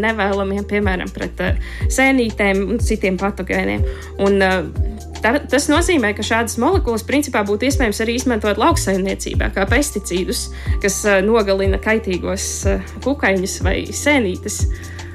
nevēlamiem, 0.00 0.64
piemēram, 0.70 1.12
pret 1.14 1.44
sēnītēm 1.92 2.64
un 2.64 2.80
citiem 2.82 3.20
patogēniem. 3.20 3.84
Un, 4.24 4.40
Tā, 5.24 5.38
tas 5.48 5.70
nozīmē, 5.72 6.10
ka 6.16 6.24
šādas 6.26 6.58
molekulas 6.60 7.04
principā 7.08 7.40
būtu 7.48 7.70
iespējams 7.70 8.00
arī 8.04 8.18
izmantot 8.18 8.60
lauksaimniecībā, 8.60 9.48
kā 9.54 9.64
pesticīdus, 9.70 10.50
kas 10.82 10.98
uh, 11.08 11.22
nogalina 11.24 11.80
kaitīgos 11.80 12.48
uh, 12.68 12.92
kukaiņus 13.06 13.54
vai 13.64 13.78
sēnītes. 13.88 14.60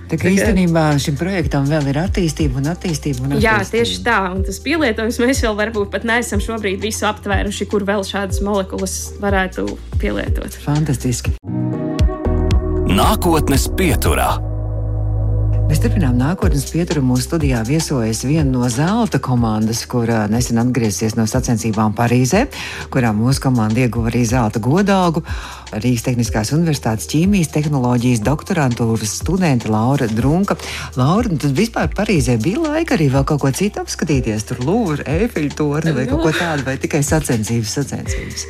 Tā 0.09 0.17
kā 0.17 0.31
īstenībā 0.33 0.87
šim 0.97 1.19
projektam 1.19 1.67
vēl 1.69 1.91
ir 1.91 1.99
attīstība 2.01 2.57
un 2.57 2.71
attīstība. 2.71 3.27
Un 3.27 3.35
attīstība. 3.35 3.45
Jā, 3.45 3.59
tieši 3.69 4.01
tā. 4.07 4.17
Un 4.33 4.41
tas 4.47 4.57
pielietojums 4.65 5.21
mēs 5.21 5.43
vēl 5.45 5.53
varbūt 5.61 5.93
pat 5.93 6.09
neesam 6.09 6.41
šobrīd 6.41 6.81
visu 6.81 7.05
aptvēruši, 7.11 7.69
kur 7.69 7.85
vēl 7.85 8.01
šādas 8.09 8.41
molekulas 8.41 8.97
varētu 9.21 9.69
pielietot. 10.01 10.57
Fantastiski. 10.65 11.37
Nākotnes 12.89 13.69
pieturā. 13.77 14.48
Mēs 15.69 15.83
turpinām 15.83 16.15
nākotnes 16.17 16.63
pieturu. 16.73 17.03
Mūsu 17.05 17.27
studijā 17.27 17.59
viesojas 17.61 18.23
viena 18.25 18.49
no 18.49 18.65
zelta 18.73 19.19
komandas, 19.21 19.83
kur 19.85 20.09
nesen 20.33 20.57
atgriezies 20.57 21.13
no 21.13 21.27
sacensībām 21.29 21.93
Parīzē, 21.93 22.47
kurā 22.89 23.11
mūsu 23.13 23.43
komanda 23.43 23.83
ieguva 23.83 24.09
arī 24.09 24.23
zelta 24.25 24.57
godalgu. 24.65 25.21
Rīgas 25.75 26.05
Tehniskās 26.07 26.53
Universitātes 26.55 27.09
ķīmijas 27.11 27.51
tehnoloģijas 27.53 28.23
doktorantūras 28.25 29.13
studente 29.21 29.69
Laura 29.69 30.07
Drunka. 30.09 30.57
Laura, 30.97 31.29
tad 31.29 31.53
vispār 31.57 31.91
Parīzē 31.93 32.39
bija 32.41 32.63
laika 32.63 32.97
arī 32.97 33.09
vēl 33.13 33.27
kaut 33.29 33.43
ko 33.43 33.53
citu 33.53 33.83
apskatīties, 33.83 34.47
tur 34.49 34.63
Lūra, 34.65 35.05
Eifeļa 35.05 35.55
torni 35.59 35.95
vai 35.95 36.07
kaut 36.09 36.25
ko 36.25 36.33
tādu, 36.35 36.65
vai 36.67 36.77
tikai 36.81 37.03
sacensības, 37.05 37.77
sacensības. 37.79 38.45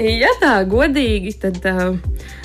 Ja 0.00 0.30
tā 0.40 0.54
godīgi, 0.64 1.34
tad 1.42 1.58
uh, 1.68 1.98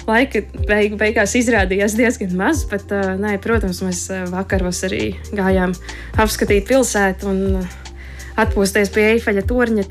laika 0.08 0.44
beig, 0.68 0.98
beigās 1.00 1.36
izrādījās 1.40 1.96
diezgan 1.96 2.36
maz, 2.36 2.66
bet, 2.68 2.92
uh, 2.92 3.16
nē, 3.16 3.38
protams, 3.44 3.80
mēs 3.88 4.04
uh, 4.12 4.26
vakaros 4.34 4.84
arī 4.90 5.14
gājām 5.32 5.76
apskatīt 6.20 6.68
pilsētu. 6.68 7.32
Un, 7.32 7.62
uh, 7.62 7.87
atpūsties 8.38 8.92
pie 8.94 9.06
Eifeļa 9.16 9.44
torņa. 9.50 9.86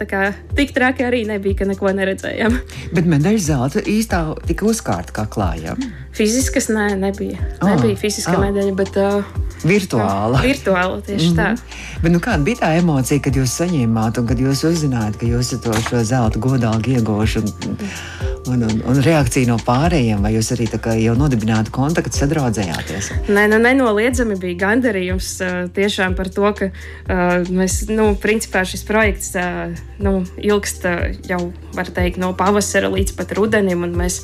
Tik 0.57 0.75
traki 0.77 1.07
arī 1.07 1.25
nebija, 1.29 1.61
ka 1.61 1.71
neko 1.71 1.93
neredzējām. 1.97 2.59
Bet 2.97 3.09
medaļas 3.11 3.49
zelta 3.49 3.83
īstā 3.83 4.23
tika 4.47 4.69
uzkārta 4.71 5.15
kā 5.17 5.27
klājā. 5.31 5.77
Fiziskas 6.17 6.71
nē, 6.73 6.95
nebija. 7.01 7.41
Oh, 7.61 7.69
nebija 7.69 7.99
fiziska 8.01 8.37
oh. 8.39 8.45
medaļa, 8.47 8.77
bet. 8.79 8.97
Uh, 8.97 9.45
Virtuāla. 9.67 10.41
Virtuāla, 10.45 11.01
tieši 11.05 11.31
mm 11.31 11.33
-hmm. 11.33 11.41
tā. 11.41 11.51
Mhm. 11.53 12.03
Bet 12.03 12.13
nu, 12.13 12.19
kāda 12.21 12.45
bija 12.45 12.57
tā 12.57 12.79
emocija, 12.79 13.21
kad 13.21 13.37
jūs 13.37 13.57
saņēmāt 13.61 14.21
un 14.21 14.27
kad 14.27 14.39
jūs 14.39 14.65
uzzinājāt, 14.65 15.17
ka 15.21 15.27
jūs 15.27 15.57
to 15.63 15.73
šo 15.89 16.05
zelta 16.05 16.39
godālu 16.39 16.97
ieguvuši? 16.97 17.39
Un, 17.39 17.87
Un, 18.47 18.63
un, 18.63 18.83
un 18.87 18.99
reakcija 19.03 19.49
no 19.51 19.57
pārējiem, 19.59 20.21
vai 20.23 20.31
jūs 20.37 20.53
arī 20.55 20.69
jau 21.03 21.15
nodibinājāt 21.19 21.71
kontaktu, 21.75 22.13
sadraudzējāties? 22.15 23.09
Nē, 23.27 23.49
nu, 23.51 23.59
nenoliedzami 23.59 24.37
bija 24.39 24.55
gandarījums 24.61 25.31
uh, 25.43 25.57
tiešām 25.75 26.15
par 26.15 26.29
to, 26.31 26.53
ka 26.55 26.69
uh, 26.71 27.43
mēs, 27.51 27.89
nu, 27.91 28.15
principā 28.15 28.36
šis 28.45 28.85
projekts 28.87 29.33
nu, 30.03 30.25
ilgst 30.37 30.85
jau, 31.29 31.41
var 31.77 31.91
teikt, 31.93 32.21
no 32.21 32.33
pavasara 32.37 32.91
līdz 32.93 33.17
pat 33.17 33.33
rudenim, 33.37 33.85
un 33.87 33.97
mēs 33.97 34.21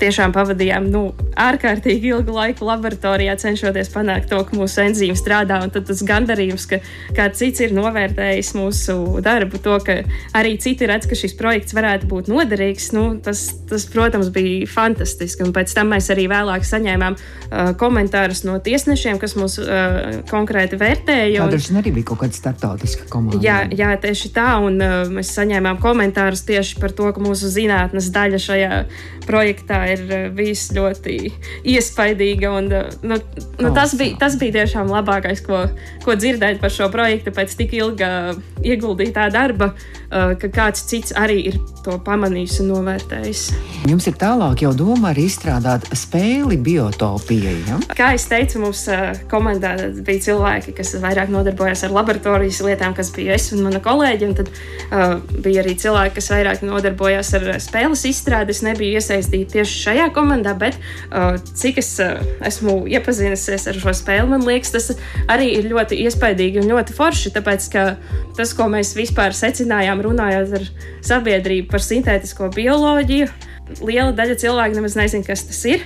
tiešām 0.00 0.34
pavadījām 0.36 0.88
nu, 0.92 1.04
ārkārtīgi 1.40 2.12
ilgu 2.12 2.34
laiku 2.34 2.68
laboratorijā, 2.68 3.36
cenšoties 3.40 3.92
panākt 3.94 4.30
to, 4.32 4.40
ka 4.44 4.56
mūsu 4.56 4.84
enzīme 4.84 5.16
strādā, 5.18 5.62
un 5.64 5.72
tad 5.74 5.88
tas 5.88 6.04
gandarījums, 6.06 6.68
ka 6.70 6.80
kāds 7.16 7.40
cits 7.40 7.64
ir 7.64 7.74
novērtējis 7.76 8.54
mūsu 8.58 8.98
darbu, 9.24 9.60
to, 9.64 9.78
ka 9.84 10.00
arī 10.36 10.56
citi 10.60 10.88
redz, 10.90 11.08
ka 11.10 11.18
šis 11.18 11.36
projekts 11.38 11.76
varētu 11.76 12.10
būt 12.10 12.30
noderīgs, 12.32 12.92
nu, 12.96 13.08
tas 13.24 13.48
tas, 13.74 13.86
protams, 13.86 14.28
bija 14.30 14.66
fantastiski. 14.70 15.44
Un 15.44 15.52
pēc 15.54 15.72
tam 15.76 15.90
mēs 15.94 16.10
arī 16.12 16.26
vēlāk 16.30 16.66
saņēmām 16.66 17.16
uh, 17.16 17.72
komentārus 17.80 18.44
no 18.46 18.58
tiesnešiem, 18.62 19.18
kas 19.22 19.36
mūs 19.38 19.58
uh, 19.62 20.20
konkrēti 20.30 20.78
vērtēja. 20.80 21.44
Un... 21.44 21.54
Tā 21.54 21.80
arī 21.80 21.94
bija 21.98 22.10
kaut 22.12 22.22
kāda 22.24 22.38
starptautiska 22.38 23.08
komanda. 23.10 23.40
Jā, 23.44 23.53
jā 23.74 23.94
tieši 24.00 24.30
tā. 24.34 24.48
Un 24.64 24.78
uh, 24.82 24.94
mēs 25.12 25.32
saņēmām 25.36 25.80
komentārus 25.82 26.44
tieši 26.48 26.78
par 26.82 26.94
to, 26.96 27.10
ka 27.14 27.22
mūsu 27.22 27.50
zinātnes 27.52 28.10
daļa 28.14 28.40
šajā 28.42 28.80
projektā 29.24 29.80
ir 29.94 30.04
uh, 30.06 30.26
bijusi 30.34 30.76
ļoti 30.78 31.16
iespaidīga. 31.74 32.52
Un, 32.58 32.70
uh, 32.72 32.88
nu, 33.06 33.18
nu, 33.60 33.72
tas, 33.76 33.96
bija, 33.98 34.18
tas 34.20 34.38
bija 34.40 34.60
tiešām 34.60 34.92
labākais, 34.92 35.44
ko, 35.46 35.64
ko 36.04 36.16
dzirdēt 36.18 36.60
par 36.62 36.72
šo 36.74 36.90
projektu 36.92 37.34
pēc 37.34 37.56
tik 37.58 37.76
ilga 37.78 38.10
ieguldītā 38.64 39.28
darba, 39.34 39.72
uh, 39.74 40.34
ka 40.40 40.50
kāds 40.52 40.84
cits 40.90 41.14
arī 41.18 41.40
ir 41.52 41.60
to 41.84 41.98
pamanījis 42.04 42.60
un 42.64 42.70
novērtējis. 42.72 43.44
Jums 43.90 44.08
ir 44.08 44.16
tālāk 44.20 44.64
jau 44.64 44.72
doma 44.76 45.12
arī 45.12 45.26
izstrādāt 45.28 45.86
spēli 45.96 46.58
biotopijai. 46.64 47.56
Ja? 47.68 47.80
Kā 47.96 48.12
jau 48.14 48.22
teicu, 48.34 48.62
mums 48.64 48.86
uh, 48.92 49.12
komandā 49.30 49.74
bija 50.04 50.28
cilvēki, 50.30 50.76
kas 50.78 50.94
vairāk 51.02 51.32
nodarbojās 51.32 51.84
ar 51.86 51.94
laboratorijas 51.94 52.62
lietām, 52.64 52.96
kas 52.96 53.12
bija 53.14 53.36
es 53.44 53.52
un 53.54 53.62
mana 53.66 53.80
kolēģi. 53.84 54.28
Un 54.28 54.36
tad 54.38 54.50
uh, 54.50 55.16
bija 55.44 55.62
arī 55.62 55.76
cilvēki, 55.80 56.16
kas 56.18 56.30
vairāk 56.32 56.64
nodarbojās 56.66 57.32
ar 57.38 57.48
spēles 57.62 58.04
izstrādi. 58.08 58.54
Es 58.54 58.64
nebiju 58.66 58.98
iesaistīta 58.98 59.58
tieši 59.58 59.80
šajā 59.86 60.08
komandā, 60.16 60.56
bet 60.58 60.78
uh, 60.80 61.36
cik 61.60 61.80
es 61.82 61.92
uh, 62.02 62.18
esmu 62.44 62.82
iepazinusies 62.90 63.68
ar 63.70 63.80
šo 63.84 63.94
spēli, 63.96 64.28
man 64.32 64.46
liekas, 64.48 64.74
tas 64.74 64.90
arī 65.30 65.52
ir 65.58 65.70
ļoti 65.72 66.00
iespaidīgi 66.06 66.62
un 66.62 66.70
ļoti 66.72 66.96
forši. 66.96 67.34
Tāpēc, 67.34 67.70
tas, 68.38 68.54
ko 68.56 68.68
mēs 68.72 68.94
vispār 68.98 69.36
secinājām, 69.36 70.02
runājot 70.04 70.58
ar 70.58 70.70
sabiedrību 71.04 71.70
par 71.72 71.84
sintētisko 71.84 72.50
bioloģiju, 72.54 73.28
liela 73.80 74.12
daļa 74.14 74.36
cilvēku 74.42 74.76
nemaz 74.76 74.94
nezina, 74.98 75.24
kas 75.26 75.44
tas 75.48 75.60
ir. 75.68 75.84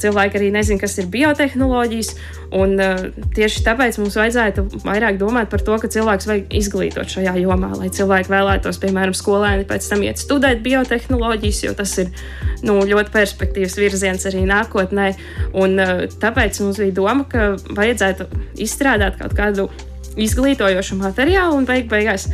Cilvēki 0.00 0.38
arī 0.38 0.50
nezina, 0.54 0.80
kas 0.82 0.96
ir 0.98 1.08
biotehnoloģijas. 1.12 2.10
Un, 2.58 2.74
uh, 2.82 3.04
tieši 3.36 3.62
tāpēc 3.66 4.00
mums 4.00 4.16
vajadzētu 4.18 4.64
vairāk 4.82 5.20
domāt 5.20 5.50
par 5.52 5.62
to, 5.66 5.76
ka 5.78 5.90
cilvēks 5.92 6.26
vajag 6.30 6.56
izglītot 6.60 7.12
šajā 7.14 7.36
jomā, 7.38 7.70
lai 7.78 7.90
cilvēki 7.94 8.32
vēlētos, 8.32 8.80
piemēram, 8.82 9.14
skolēni 9.16 9.68
pēc 9.70 9.86
tam 9.92 10.02
iet 10.06 10.22
studēt 10.22 10.64
biotehnoloģijas, 10.66 11.62
jo 11.68 11.74
tas 11.78 11.94
ir 12.02 12.10
nu, 12.66 12.80
ļoti 12.90 13.14
perspektīvs 13.14 13.78
virziens 13.78 14.26
arī 14.30 14.42
nākotnē. 14.50 15.12
Un, 15.54 15.78
uh, 15.78 16.06
tāpēc 16.22 16.62
mums 16.64 16.82
bija 16.82 16.98
doma, 16.98 17.28
ka 17.30 17.52
vajadzētu 17.78 18.26
izstrādāt 18.66 19.20
kaut 19.22 19.38
kādu 19.38 19.70
izglītojošu 20.20 20.98
materiālu 20.98 21.60
un 21.60 21.68
beig 21.68 21.86
beigās 21.90 22.26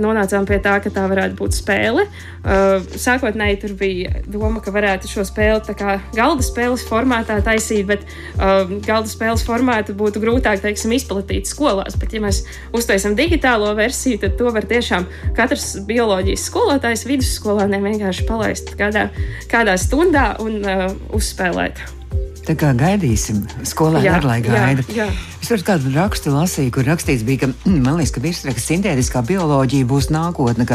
nonācām 0.00 0.46
pie 0.48 0.58
tā, 0.62 0.76
ka 0.82 0.92
tā 0.92 1.06
varētu 1.10 1.38
būt 1.38 1.56
spēle. 1.56 2.06
Uh, 2.44 2.84
sākotnēji 3.00 3.60
tur 3.62 3.74
bija 3.78 4.22
doma, 4.28 4.60
ka 4.64 4.74
varētu 4.74 5.10
šo 5.10 5.24
spēli 5.26 5.74
galda 6.14 6.44
spēles 6.44 6.84
formātā 6.88 7.38
taisīt, 7.44 7.86
bet 7.88 8.04
uh, 8.04 8.68
galda 8.84 9.10
spēles 9.10 9.44
formātu 9.46 9.96
būtu 9.96 10.22
grūtāk 10.22 10.62
teiksim, 10.64 10.94
izplatīt 10.96 11.48
skolās. 11.50 11.98
Bet, 12.00 12.14
ja 12.14 12.22
mēs 12.24 12.44
uztaisām 12.76 13.16
digitālo 13.18 13.72
versiju, 13.78 14.20
tad 14.24 14.38
to 14.40 14.52
var 14.54 14.68
tiešām 14.68 15.08
katrs 15.36 15.74
bioloģijas 15.88 16.48
skolotājs 16.50 17.06
vidusskolāniem 17.08 17.90
vienkārši 17.90 18.28
palaist 18.28 18.74
kādā, 18.78 19.08
kādā 19.50 19.78
stundā 19.80 20.34
un 20.44 20.62
uh, 20.62 20.88
uzspēlēt. 21.16 22.03
Tā 22.44 22.54
kā 22.60 22.74
gaidīsim, 22.76 23.40
skolēni 23.64 24.10
ar 24.12 24.26
lai 24.28 24.40
gaida. 24.44 24.84
Jā, 24.92 25.06
jā. 25.06 25.34
Es 25.40 25.48
tur 25.48 25.62
kādu 25.64 25.92
rakstu 25.94 26.32
lasīju, 26.34 26.72
kur 26.76 26.88
rakstīts 26.88 27.24
bija, 27.24 27.46
ka 27.46 27.70
man 27.70 27.96
liekas, 27.96 28.12
ka 28.12 28.22
virsraksts 28.24 28.68
sintētiskā 28.68 29.24
bioloģija 29.24 29.88
būs 29.88 30.10
nākotne. 30.12 30.66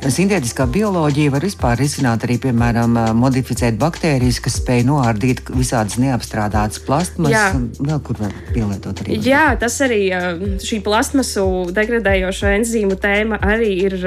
Sintētiskā 0.00 0.64
bioloģija 0.72 1.30
var 1.34 1.44
vispār 1.44 1.76
risināt 1.76 2.22
arī, 2.24 2.38
piemēram, 2.40 2.94
modificēt 3.20 3.76
baktērijas, 3.80 4.38
kas 4.40 4.54
spēj 4.62 4.86
noārdīt 4.88 5.42
visādas 5.52 5.98
neapstrādātas 6.00 6.80
plastmasas, 6.86 7.58
un 7.58 7.66
vēl 7.84 8.00
kur 8.06 8.16
var 8.22 8.32
pielietot 8.54 9.02
arī. 9.04 9.18
Jā, 9.26 9.50
tas 9.60 9.76
arī 9.84 10.00
šī 10.64 10.78
plastmasu 10.86 11.44
degradējošo 11.76 12.48
enzīmu 12.48 12.96
tēma 13.02 13.42
arī 13.44 13.74
ir 13.90 13.98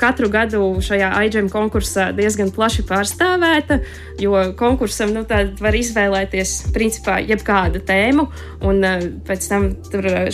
katru 0.00 0.26
gadu 0.32 0.64
šajā 0.82 1.12
IGM 1.28 1.52
konkursā 1.54 2.10
diezgan 2.18 2.50
plaši 2.54 2.82
pārstāvēta, 2.90 3.78
jo 4.18 4.34
konkursam 4.58 5.14
nu, 5.14 5.22
var 5.62 5.78
izvēlēties 5.78 6.56
principā 6.74 7.20
jebkādu 7.22 7.84
tēmu, 7.86 8.26
un 8.66 8.82
pēc 9.30 9.48
tam 9.54 9.70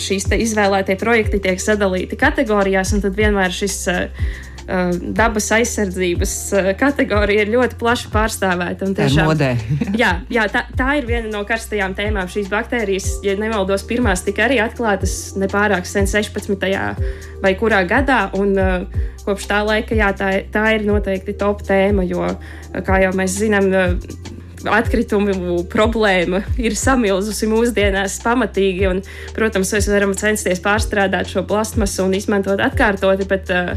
šīs 0.01 0.31
izvēlētie 0.41 0.97
projekti 0.97 1.43
tiek 1.45 1.61
sadalīti 1.61 2.17
kategorijās, 2.17 2.97
un 2.97 3.05
tad 3.05 3.21
vienmēr 3.21 3.53
šis 3.53 3.79
Uh, 3.85 4.53
dabas 5.15 5.51
aizsardzības 5.53 6.35
uh, 6.55 6.69
kategorija 6.79 7.45
ir 7.45 7.51
ļoti 7.53 7.77
plaši 7.79 8.09
pārstāvēta. 8.13 8.89
Tiešām, 8.97 9.29
modē. 9.29 9.51
jā, 10.01 10.11
jā 10.31 10.45
tā, 10.51 10.65
tā 10.77 10.95
ir 10.99 11.09
viena 11.09 11.29
no 11.33 11.43
karstajām 11.47 11.93
tēmām. 11.97 12.29
Šīs 12.31 12.49
baktērijas, 12.51 13.09
ja 13.25 13.35
nemaldos, 13.39 13.85
pirmās 13.87 14.25
tika 14.25 14.47
arī 14.47 14.61
atklātas 14.63 15.35
nepārāk 15.39 15.85
sen, 15.89 16.09
16. 16.09 16.65
vai 17.43 17.53
kurā 17.59 17.83
gadā. 17.89 18.25
Un, 18.39 18.55
uh, 18.57 19.05
kopš 19.25 19.49
tā 19.49 19.61
laika 19.65 19.97
jā, 19.97 20.11
tā, 20.17 20.31
tā 20.53 20.67
ir 20.75 20.85
noteikti 20.87 21.35
top 21.39 21.63
tēma, 21.65 22.05
jo, 22.05 22.27
kā 22.85 23.01
jau 23.01 23.11
mēs 23.17 23.39
zinām, 23.41 23.71
atkritumu 24.71 25.59
problēma 25.71 26.41
ir 26.61 26.75
samilzusi 26.77 27.49
mūsdienās 27.51 28.17
pamatīgi. 28.23 28.87
Un, 28.89 29.01
protams, 29.35 29.73
mēs 29.75 29.89
varam 29.91 30.15
censties 30.17 30.61
pārstrādāt 30.63 31.31
šo 31.31 31.45
plastmasu 31.47 32.05
un 32.05 32.15
izmantot 32.17 32.61
atkārtoti, 32.63 33.27
bet, 33.29 33.51
uh, 33.53 33.75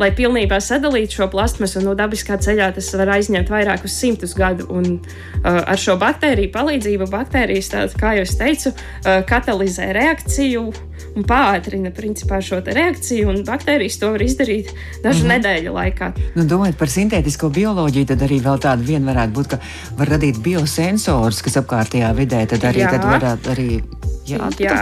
lai 0.00 0.10
pilnībā 0.16 0.60
sadalītu 0.62 1.20
šo 1.20 1.30
plastmasu 1.32 1.82
no 1.84 1.96
dabiskā 1.98 2.38
ceļā, 2.42 2.72
tas 2.76 2.90
var 2.98 3.14
aizņemt 3.18 3.52
vairākus 3.52 3.96
simtus 4.00 4.36
gadu. 4.38 4.68
Un, 4.72 4.98
uh, 4.98 5.62
ar 5.64 5.80
šo 5.80 5.98
baktēriju 6.00 6.52
palīdzību 6.54 7.10
baktērijas, 7.12 7.72
tā, 7.74 7.86
kā 7.98 8.16
jau 8.18 8.28
es 8.28 8.36
teicu, 8.38 8.74
uh, 8.74 9.20
katalizē 9.28 9.92
reakciju 9.96 10.68
un 11.18 11.26
pātrina 11.28 11.92
principā, 11.94 12.40
šo 12.44 12.60
reakciju, 12.64 13.28
un 13.32 13.42
baktērijas 13.46 13.98
to 14.00 14.12
var 14.14 14.24
izdarīt 14.24 14.72
dažu 15.04 15.26
mm. 15.26 15.32
nedēļu 15.34 15.74
laikā. 15.74 16.12
Nu, 16.38 16.46
domājot 16.48 16.78
par 16.80 16.92
sintētisko 16.92 17.50
bioloģiju, 17.54 18.12
tad 18.12 18.26
arī 18.28 18.40
vēl 18.44 18.62
tāda 18.62 18.86
viena 18.86 19.12
varētu 19.12 19.38
būt, 19.38 19.54
ka 19.54 19.96
var 19.98 20.14
radīt 20.16 20.42
biosensors, 20.44 21.42
kas 21.44 21.58
apkārtējā 21.62 22.12
vidē, 22.18 22.44
tad 22.50 22.68
arī 22.70 22.86
Jā. 22.86 22.94
tad 22.96 23.08
varētu 23.08 23.56
arī 23.56 23.70
Jā, 24.28 24.48
jā 24.60 24.74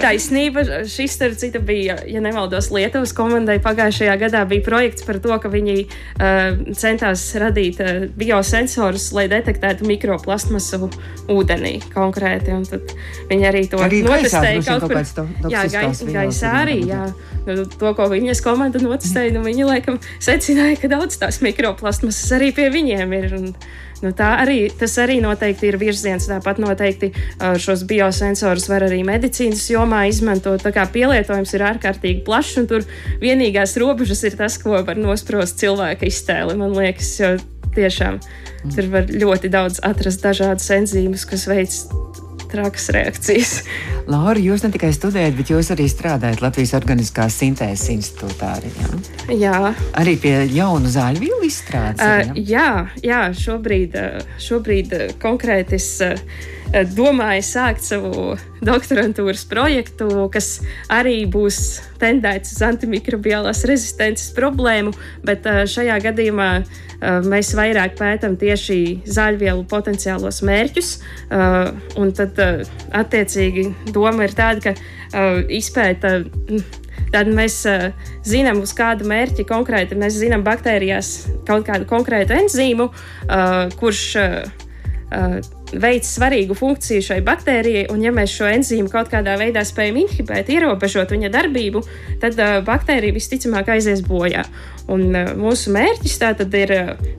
taisnība. 0.00 0.64
Šis, 0.88 1.14
starp 1.18 1.38
citu, 1.40 1.60
bija, 1.64 1.98
ja 2.08 2.22
nemaldos, 2.24 2.70
Lietuvas 2.74 3.12
komandai 3.16 3.58
pagājušajā 3.64 4.14
gadā 4.20 4.44
bija 4.48 4.64
projekts 4.66 5.04
par 5.06 5.20
to, 5.24 5.34
ka 5.42 5.50
viņi 5.52 5.76
uh, 5.84 6.62
centās 6.78 7.24
radīt 7.38 7.82
uh, 7.84 8.06
biosensorus, 8.18 9.10
lai 9.16 9.28
detektētu 9.30 9.88
mikroplastmasu 9.88 10.90
ūdenī 11.32 11.78
konkrēti. 11.92 12.54
Un 12.56 12.66
tad 12.68 12.94
viņi 13.30 13.48
arī 13.50 13.64
to 13.70 13.82
notestēja 13.82 14.64
kaut 14.66 14.88
kur. 14.88 14.96
To, 15.18 15.26
jā, 15.52 15.64
gaisā, 15.72 16.12
gaisā 16.12 16.52
arī. 16.62 16.78
Jā. 16.88 17.08
Nu, 17.48 17.64
to, 17.64 17.92
ko 17.96 18.08
viņas 18.12 18.44
komanda 18.44 18.80
notestēja, 18.82 19.34
nu, 19.36 19.44
viņi 19.46 19.68
laikam 19.68 20.00
secināja, 20.20 20.78
ka 20.82 20.92
daudz 20.92 21.20
tās 21.20 21.40
mikroplasmasas 21.44 22.36
arī 22.36 22.52
pie 22.56 22.70
viņiem 22.74 23.14
ir. 23.20 23.36
Un, 23.38 23.52
Nu, 23.98 24.12
arī, 24.14 24.68
tas 24.78 24.92
arī 25.02 25.18
noteikti 25.18 25.72
ir 25.72 25.78
virziens. 25.80 26.28
Tāpat 26.30 26.60
noteikti 26.62 27.10
šos 27.58 27.82
biosensorus 27.88 28.68
var 28.70 28.86
arī 28.86 29.00
medicīnas 29.06 29.64
jomā 29.72 30.04
izmantot. 30.10 30.62
Tā 30.62 30.70
kā 30.74 30.84
pielietojums 30.92 31.54
ir 31.56 31.64
ārkārtīgi 31.72 32.22
plašs, 32.26 32.60
un 32.62 32.68
tur 32.70 32.86
vienīgās 33.22 33.74
robežas 33.82 34.22
ir 34.28 34.38
tas, 34.38 34.60
ko 34.62 34.78
var 34.86 35.00
nosprost 35.02 35.58
cilvēka 35.58 36.06
iztēle. 36.06 36.54
Man 36.60 36.78
liekas, 36.78 37.10
jo 37.18 37.34
tiešām 37.74 38.22
tur 38.74 38.92
var 38.94 39.10
ļoti 39.10 39.50
daudz 39.50 39.82
atrast 39.86 40.22
dažādas 40.22 40.70
enzīmus, 40.78 41.26
kas 41.26 41.48
veids 41.50 41.82
trakas 42.50 42.88
reakcijas. 42.94 43.54
Laura, 44.12 44.40
jūs 44.40 44.64
ne 44.64 44.72
tikai 44.74 44.90
studējat, 44.96 45.36
bet 45.38 45.52
jūs 45.52 45.72
arī 45.74 45.88
strādājat 45.90 46.42
Latvijas 46.44 46.74
Organiskās 46.78 47.38
Sintēzes 47.40 47.88
institūtā. 47.94 48.54
Arī, 48.58 48.74
jā? 48.78 49.40
jā. 49.44 49.72
Arī 50.00 50.16
pie 50.20 50.34
jaunu 50.56 50.92
zāļu 50.92 51.24
vielu 51.26 51.42
izstrādes. 51.48 52.04
Uh, 52.04 52.38
jā, 52.48 52.70
jā 53.04 53.24
šobrīd, 53.36 53.98
šobrīd 54.42 54.94
konkrēti 55.22 55.78
es 55.78 55.90
domāja 56.96 57.44
sākt 57.44 57.86
savu 57.86 58.34
doktorantūras 58.64 59.44
projektu, 59.48 60.08
kas 60.32 60.58
arī 60.92 61.22
būs 61.30 61.80
tendēts 62.00 62.56
uz 62.56 62.64
antimikrobiālās 62.66 63.64
rezistences 63.68 64.32
problēmu, 64.36 64.92
bet 65.26 65.46
šajā 65.46 65.98
gadījumā 66.08 66.50
mēs 67.30 67.52
vairāk 67.54 67.94
pētām 67.98 68.34
tieši 68.40 68.80
zāļvielu 69.06 69.62
potenciālos 69.70 70.42
mērķus. 70.46 70.90
Un 72.02 72.12
tad, 72.18 72.42
attiecīgi, 72.90 73.68
doma 73.94 74.26
ir 74.26 74.34
tāda, 74.34 74.74
ka 74.74 75.24
izpēta 75.46 76.18
tad 77.12 77.30
mēs 77.32 77.60
uh, 77.68 77.88
zinām, 78.26 78.62
uz 78.64 78.74
kādu 78.76 79.08
mērķi 79.08 79.46
konkrēti 79.48 79.98
mēs 79.98 80.18
zinām 80.20 80.44
baktērijās 80.46 81.12
kaut 81.48 81.66
kādu 81.68 81.88
konkrētu 81.88 82.36
enzīmu, 82.36 82.88
uh, 82.90 83.60
kurš 83.80 84.04
uh, 84.20 84.66
uh, 85.12 85.38
veids 85.72 86.10
svarīgu 86.16 86.56
funkciju 86.58 87.04
šai 87.10 87.18
baktērijai, 87.26 87.86
un 87.92 88.04
ja 88.04 88.12
mēs 88.14 88.34
šo 88.34 88.48
enzīmu 88.50 88.92
kaut 88.92 89.10
kādā 89.12 89.36
veidā 89.40 89.64
spējam 89.66 90.00
inhibēt, 90.04 90.52
ierobežot 90.52 91.12
viņa 91.14 91.32
darbību, 91.34 91.82
tad 92.22 92.38
uh, 92.38 92.58
baktērija 92.66 93.16
visticamāk 93.16 93.72
aizies 93.76 94.04
bojā. 94.06 94.46
Un, 94.88 95.10
uh, 95.12 95.34
mūsu 95.38 95.74
mērķis 95.74 96.20
tātad 96.22 96.54
ir 96.56 96.74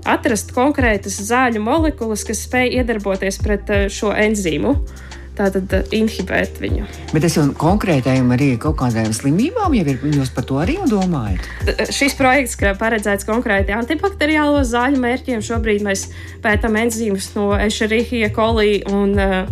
atrast 0.09 0.55
konkrētas 0.55 1.21
zāļu 1.29 1.61
molekulas, 1.63 2.25
kas 2.27 2.45
spēj 2.47 2.81
iedarboties 2.81 3.41
pret 3.43 3.69
uh, 3.75 3.85
šo 3.93 4.15
enzīmu. 4.15 4.75
Uh, 4.79 5.08
tātad 5.39 5.73
eh, 5.75 5.95
inhibēt 5.99 6.59
viņu. 6.61 6.85
Bet 7.13 7.23
tas 7.25 7.37
jau 7.37 7.45
konkrētējumi 7.59 8.35
arī 8.35 8.49
kaut 8.61 8.79
kādām 8.81 9.11
slimībām, 9.15 9.75
ir, 9.79 9.95
jūs 10.03 10.31
par 10.35 10.47
to 10.49 10.59
arī 10.61 10.77
domājat? 10.89 11.47
Eh, 11.65 11.89
šis 11.95 12.17
projekts 12.19 12.59
paredzēts 12.79 13.27
konkrēti 13.27 13.75
antibakteriālo 13.75 14.63
zāļu 14.67 15.01
mērķiem. 15.03 15.43
Šobrīd 15.45 15.85
mēs 15.85 16.09
pētām 16.43 16.77
enzīmus 16.79 17.31
no 17.35 17.51
Ešerihija, 17.59 18.31
kolī 18.35 18.81
un 18.89 19.15
uh, 19.19 19.47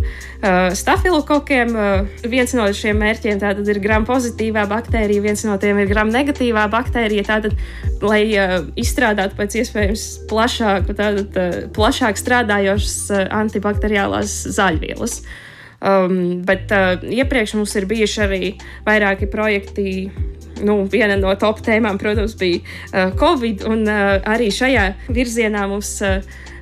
stafilokokiem. 0.76 1.74
Uh, 1.74 2.28
viens 2.30 2.54
no 2.56 2.68
šiem 2.74 3.00
mērķiem 3.02 3.42
ir 3.42 3.80
gram 3.84 4.06
pozitīvā 4.08 4.64
baktērija, 4.70 5.24
viens 5.24 5.44
no 5.48 5.58
tiem 5.60 5.80
ir 5.82 5.90
gram 5.90 6.12
negatīvā 6.12 6.68
baktērija. 6.72 7.26
Tātad, 7.28 7.58
lai 8.04 8.22
uh, 8.36 8.56
izstrādātu 8.78 9.38
pēc 9.40 9.58
iespējas 9.62 10.06
plašāku, 10.30 10.96
tātad, 10.96 11.36
uh, 11.36 11.60
plašāk 11.76 12.20
strādājošas 12.20 12.96
uh, 13.12 13.26
antibakteriālās 13.42 14.40
zāļvielas. 14.56 15.20
Uh, 15.22 15.44
Um, 15.78 16.40
bet 16.42 16.72
uh, 16.74 16.98
iepriekš 17.06 17.54
mums 17.54 17.76
ir 17.78 17.86
bijuši 17.86 18.22
arī 18.24 18.50
vairāki 18.86 19.28
projekti. 19.30 20.10
Nu, 20.58 20.80
viena 20.90 21.14
no 21.14 21.30
top 21.38 21.60
tēmām, 21.62 22.00
protams, 22.02 22.34
bija 22.38 22.58
uh, 22.58 23.12
Covid, 23.18 23.62
un 23.70 23.84
uh, 23.86 24.16
arī 24.26 24.48
šajā 24.50 24.88
virzienā 25.14 25.68
mums 25.70 25.92
uh, 26.02 26.18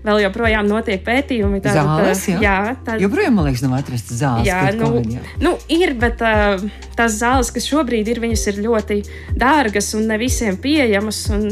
vēl 0.06 0.20
joprojām 0.26 0.68
notiek 0.68 1.00
pētījumi. 1.06 1.62
Tātad, 1.64 1.88
zāles, 1.88 2.26
jā, 2.28 2.42
jā 2.44 2.58
tātad, 2.74 3.00
joprojām, 3.06 3.38
man 3.38 3.48
liekas, 3.48 3.64
nav 3.64 3.78
atrastas 3.80 4.20
zāles. 4.20 4.50
Jā, 4.50 4.60
nu, 4.76 4.90
COVID, 4.90 5.10
jā. 5.16 5.24
nu, 5.42 5.56
ir, 5.72 5.96
bet 6.02 6.20
uh, 6.20 6.68
tās 6.98 7.16
zāles, 7.16 7.54
kas 7.56 7.72
šobrīd 7.72 8.12
ir, 8.12 8.20
viņas 8.22 8.46
ir 8.52 8.62
ļoti 8.68 9.00
dārgas 9.40 9.94
un 9.96 10.10
ne 10.12 10.20
visiem 10.20 10.60
pieejamas. 10.60 11.24
Un, 11.32 11.48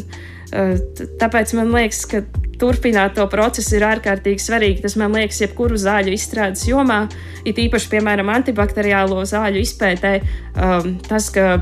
uh, 0.53 0.75
tāpēc 1.21 1.57
man 1.57 1.73
liekas, 1.75 2.05
ka 2.13 2.27
turpināt 2.61 3.17
to 3.19 3.27
procesu 3.31 3.79
ir 3.79 3.87
ārkārtīgi 3.89 4.43
svarīgi. 4.43 4.83
Tas 4.85 4.99
man 5.01 5.15
liekas, 5.17 5.41
jebkuru 5.45 5.79
zāļu 5.81 6.15
izstrādes 6.17 6.67
jomā, 6.69 7.05
it 7.45 7.61
īpaši, 7.61 7.91
piemēram, 7.95 8.33
antibakteriālo 8.35 9.23
zāļu 9.29 9.63
izpētē, 9.65 10.15
um, 10.55 10.95
tas, 11.09 11.31
ka 11.35 11.59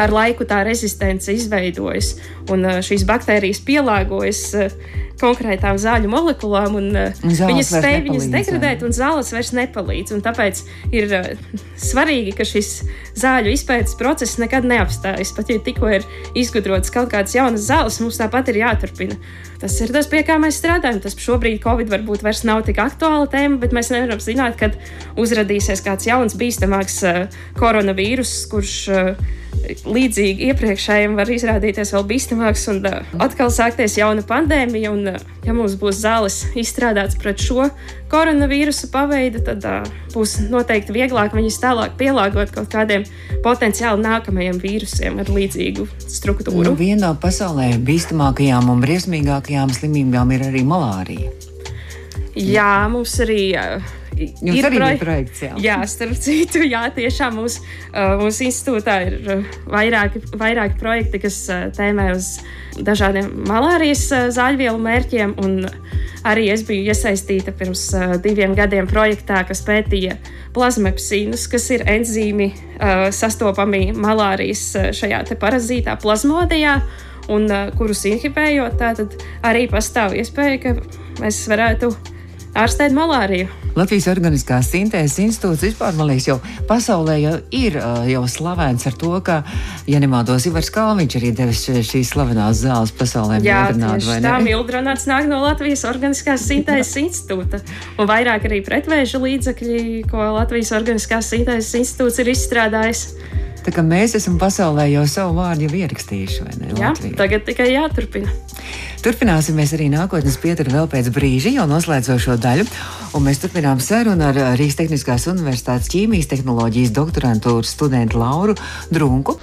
ar 0.00 0.12
laiku 0.14 0.46
tā 0.48 0.62
rezistence 0.66 1.32
izveidojas 1.32 2.14
un 2.52 2.66
uh, 2.66 2.80
šīs 2.84 3.06
baktērijas 3.08 3.62
pielāgojas 3.66 4.40
uh, 4.58 4.76
konkrētām 5.20 5.78
zāļu 5.78 6.10
molekulām, 6.10 6.74
un, 6.80 6.88
uh, 6.98 7.22
un 7.22 7.34
viņas 7.34 7.70
spēj 7.76 8.00
viņas 8.08 8.28
degradēt, 8.32 8.82
un 8.86 8.94
zāles 8.94 9.30
vairs 9.34 9.52
nepalīdz. 9.54 10.16
Un 10.16 10.24
tāpēc 10.24 10.64
ir 10.94 11.14
svarīgi, 11.80 12.34
ka 12.36 12.46
šis 12.48 12.72
zāļu 13.20 13.54
izpētes 13.54 13.96
process 14.00 14.40
nekad 14.42 14.66
neapstājas. 14.68 15.32
Pat 15.36 15.52
ja 15.52 15.60
tikko 15.62 15.92
ir 16.00 16.06
izgudrotas 16.38 16.92
kaut 16.94 17.12
kādas 17.14 17.36
jaunas 17.36 17.68
zāles, 17.68 18.00
mums 18.02 18.18
tāpat 18.20 18.50
ir 18.52 18.64
jāturpina. 18.64 19.18
Tas 19.62 19.78
ir 19.80 19.94
tas, 19.94 20.08
pie 20.10 20.24
kā 20.26 20.36
mēs 20.42 20.58
strādājam. 20.60 20.98
Tas 21.04 21.14
šobrīd 21.16 21.62
Covid 21.62 21.92
varbūt 21.92 22.26
vairs 22.26 22.42
nav 22.44 22.64
tik 22.66 22.82
aktuāla 22.82 23.30
tēma, 23.30 23.60
bet 23.62 23.72
mēs 23.76 23.92
nevaram 23.94 24.20
zināt, 24.20 24.58
kad 24.60 24.76
uzrādīsies 25.20 25.80
kāds 25.86 26.10
jauns, 26.10 26.36
bīstamāks 26.36 27.00
koronavīruss, 27.56 28.44
kurš 28.50 28.76
līdzīgi 29.84 30.50
iepriekšējiem 30.50 31.14
var 31.18 31.30
izrādīties 31.32 31.92
vēl 31.94 32.04
bīstamāks 32.08 32.66
un 32.72 32.80
uh, 32.88 33.14
atkal 33.24 33.52
sākties 33.52 33.96
jauna 33.98 34.24
pandēmija. 34.26 34.92
Un, 34.92 35.08
uh, 35.14 35.22
ja 35.46 35.54
mums 35.56 35.76
būs 35.80 36.00
zāles 36.02 36.40
izstrādāts 36.58 37.18
pret 37.20 37.40
šo 37.42 37.68
koronavīrusa 38.12 38.90
paveidu, 38.92 39.42
tad 39.46 39.64
uh, 39.68 39.88
būs 40.14 40.36
noteikti 40.52 40.94
vieglāk 40.96 41.36
viņus 41.36 41.60
tālāk 41.62 41.96
pielāgot 42.00 42.52
kaut 42.54 42.70
kādiem 42.72 43.06
potenciāli 43.44 44.04
nākamajiem 44.04 44.60
vīrusiem 44.62 45.18
ar 45.22 45.32
līdzīgu 45.32 45.88
struktūru. 46.04 46.64
Nu, 46.68 46.76
viena 46.78 47.08
no 47.08 47.16
pasaulē 47.20 47.72
bīstamākajām 47.84 48.70
un 48.72 48.84
briesmīgākajām 48.84 49.74
slimībām 49.80 50.36
ir 50.36 50.48
arī 50.50 50.64
malārija. 50.68 51.34
Jā, 52.34 52.72
mums 52.90 53.14
arī. 53.22 53.52
Uh, 53.58 54.00
Jums 54.14 54.58
ir 54.58 54.66
arī 54.68 54.78
proj 54.78 54.98
projekts, 55.00 55.42
jā. 55.42 55.52
Jā, 55.62 55.76
starp 55.90 56.18
citu, 56.22 56.62
jā, 56.66 56.84
tiešām 56.94 57.38
mūsu 57.40 57.62
uh, 57.62 58.14
mūs 58.20 58.40
institūtā 58.46 58.96
ir 59.08 59.16
uh, 59.20 59.56
vairāki, 59.70 60.22
vairāki 60.38 60.78
projekti, 60.80 61.20
kas 61.24 61.38
uh, 61.50 61.66
tēmē 61.74 62.10
uz 62.14 62.36
dažādiem 62.74 63.30
malārijas 63.48 64.06
zāļvielu 64.34 64.80
mērķiem. 64.82 65.34
Arī 66.24 66.48
es 66.50 66.62
biju 66.66 66.88
iesaistīta 66.88 67.52
pirms 67.54 67.82
diviem 68.24 68.54
gadiem 68.56 68.88
projektā, 68.90 69.42
kas 69.46 69.60
pētīja 69.66 70.16
plazmapsīnus, 70.56 71.44
kas 71.52 71.68
ir 71.76 71.84
enzīmi 71.92 72.48
sastopami 73.14 73.90
malārijas 73.92 74.94
šajā 74.96 75.20
parazītā 75.38 75.98
plazmodijā. 76.00 76.78
Un, 77.32 77.46
uh, 77.48 77.70
kurus 77.78 78.02
inhibējot, 78.08 78.74
tad 78.76 79.14
arī 79.48 79.64
pastāv 79.72 80.12
iespēja, 80.18 80.58
ka 80.60 80.74
mēs 81.22 81.38
varētu 81.48 81.88
ārstēt 82.54 82.94
malāriju. 82.94 83.50
Latvijas 83.74 84.06
Organiskās 84.12 84.68
Sintēzes 84.70 85.18
institūts 85.18 85.64
vispār, 85.66 85.96
man 85.98 86.06
liekas, 86.06 86.28
jau 86.28 86.36
pasaulē 86.68 87.16
jau 87.18 87.32
ir 87.54 87.78
jau 88.06 88.22
slavens 88.30 88.86
ar 88.86 88.94
to, 88.98 89.10
ka, 89.26 89.40
ja 89.90 89.98
nemaldos, 90.02 90.46
Ivars 90.46 90.70
Kalniņš 90.74 91.16
arī 91.18 91.32
devis 91.34 91.64
šīs 91.66 92.12
slavenās 92.14 92.62
zāles 92.62 92.94
pasaulē. 92.94 93.40
Jā, 93.42 93.64
tieši 93.74 94.20
tā 94.22 94.36
Mildronāts 94.44 95.08
nāk 95.10 95.26
no 95.30 95.42
Latvijas 95.42 95.82
Organiskās 95.90 96.46
Sintēzes 96.46 96.94
institūta. 97.02 97.64
Un 97.98 98.10
vairāk 98.10 98.46
arī 98.46 98.62
pretvēža 98.66 99.18
līdzekļi, 99.24 100.04
ko 100.12 100.30
Latvijas 100.38 100.70
Organiskās 100.78 101.34
Sintēzes 101.34 101.74
institūts 101.82 102.22
ir 102.22 102.30
izstrādājis. 102.36 103.08
Tā 103.64 103.72
kā 103.72 103.82
mēs 103.82 104.12
esam 104.18 104.36
pasaulē 104.38 104.90
jau 104.92 105.06
savu 105.08 105.38
vārdu 105.38 105.70
ierakstījuši, 105.72 106.42
vai 106.44 106.56
ne? 106.60 106.72
Jā, 106.76 106.90
Latvija. 106.92 107.16
tagad 107.16 107.46
tikai 107.48 107.70
jāturpina. 107.72 108.32
Turpināsimies 109.04 109.74
arī 109.76 109.90
nākotnes 109.92 110.38
pieturu 110.40 110.72
vēl 110.72 110.86
pēc 110.88 111.10
brīža, 111.12 111.50
jau 111.52 111.66
noslēdzošo 111.68 112.38
daļu. 112.40 112.64
Un 113.12 113.26
mēs 113.26 113.42
turpinām 113.42 113.82
sarunu 113.84 114.24
ar 114.30 114.38
Rīgas 114.56 114.78
Tehniskās 114.78 115.26
Universitātes 115.28 115.90
ķīmijas 115.92 116.30
tehnoloģijas 116.30 116.94
doktorantūras 116.96 117.74
studentu 117.76 118.22
Lauru 118.22 118.54
Drunku. 118.88 119.36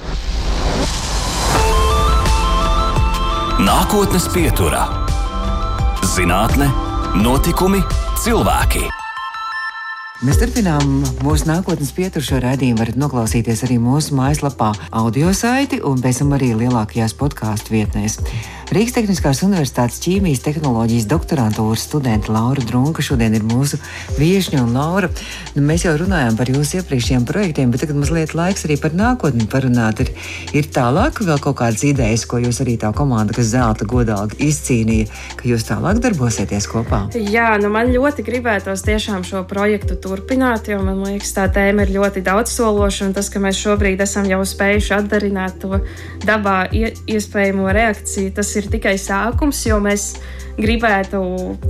Nākotnes 3.62 4.26
pieturā- 4.34 4.88
zinātne, 6.15 6.71
notikumi, 7.21 7.86
cilvēki. 8.17 9.00
Mēs 10.21 10.38
turpinām 10.38 10.99
mūsu 11.25 11.47
nākotnes 11.49 11.89
pieturu 11.97 12.21
šo 12.21 12.38
raidījumu. 12.43 12.77
varat 12.77 12.97
noklausīties 13.01 13.63
arī 13.65 13.79
mūsu 13.81 14.13
mājaslapā, 14.13 14.69
audio 14.93 15.34
saiti 15.34 15.81
un 15.81 15.97
pēc 15.97 16.21
tam 16.21 16.36
arī 16.38 16.53
lielākajās 16.60 17.17
podkāstu 17.17 17.73
vietnēs. 17.73 18.19
Rīgas 18.71 18.93
Tehniskās 18.95 19.41
Universitātes 19.43 19.97
ķīmijas 19.99 20.45
tehnoloģijas 20.45 21.07
doktorantūras 21.12 21.81
studente 21.89 22.31
Laura 22.31 22.62
Drunka 22.63 23.03
šodien 23.03 23.34
ir 23.36 23.43
mūsu 23.43 23.75
viesņa. 24.15 24.62
Laura, 24.71 25.10
nu, 25.57 25.63
mēs 25.67 25.84
jau 25.84 25.91
runājām 25.99 26.38
par 26.39 26.47
jūsu 26.47 26.77
iepriekšējiem 26.79 27.25
projektiem, 27.27 27.73
bet 27.73 27.84
tagad 27.84 27.99
mazliet 27.99 28.31
laiks 28.38 28.63
arī 28.63 28.77
par 28.79 28.95
nākotni 28.95 29.49
parunāt. 29.51 29.99
Ir, 30.05 30.13
ir 30.55 30.69
tālāk 30.71 31.19
vēl 31.19 31.41
kaut 31.43 31.57
kādas 31.60 31.84
idejas, 31.84 32.23
ko 32.23 32.39
jūs 32.39 32.62
arī 32.63 32.77
tā 32.79 32.93
komanda, 32.95 33.36
kas 33.36 33.49
zelta 33.51 33.84
godīgi 33.84 34.39
izcīnīja, 34.47 35.10
ka 35.41 35.51
jūs 35.51 35.67
tālāk 35.67 35.99
darbosieties 36.05 36.69
kopā. 36.71 37.01
Jā, 37.17 37.49
nu 37.60 37.73
man 37.75 37.91
ļoti 37.91 38.23
gribētos 38.23 38.86
tiešām 38.88 39.27
šo 39.27 39.43
projektu 39.51 39.99
turpināt, 40.12 40.67
jo 40.71 40.82
man 40.84 41.04
liekas, 41.06 41.32
tā 41.38 41.47
tēma 41.54 41.86
ir 41.86 41.95
ļoti 41.95 42.24
daudzsološa 42.26 43.08
un 43.08 43.15
tas, 43.15 43.30
ka 43.32 43.39
mēs 43.43 43.62
šobrīd 43.63 44.04
esam 44.04 44.28
jau 44.28 44.41
spējuši 44.47 44.93
atdarināt 44.97 45.62
to 45.63 45.80
dabā 46.28 46.65
iespējamo 46.71 47.71
reakciju, 47.78 48.34
tas 48.36 48.52
ir 48.60 48.67
tikai 48.74 48.97
sākums, 49.00 49.63
jo 49.69 49.80
mēs 49.84 50.12
gribētu 50.59 51.21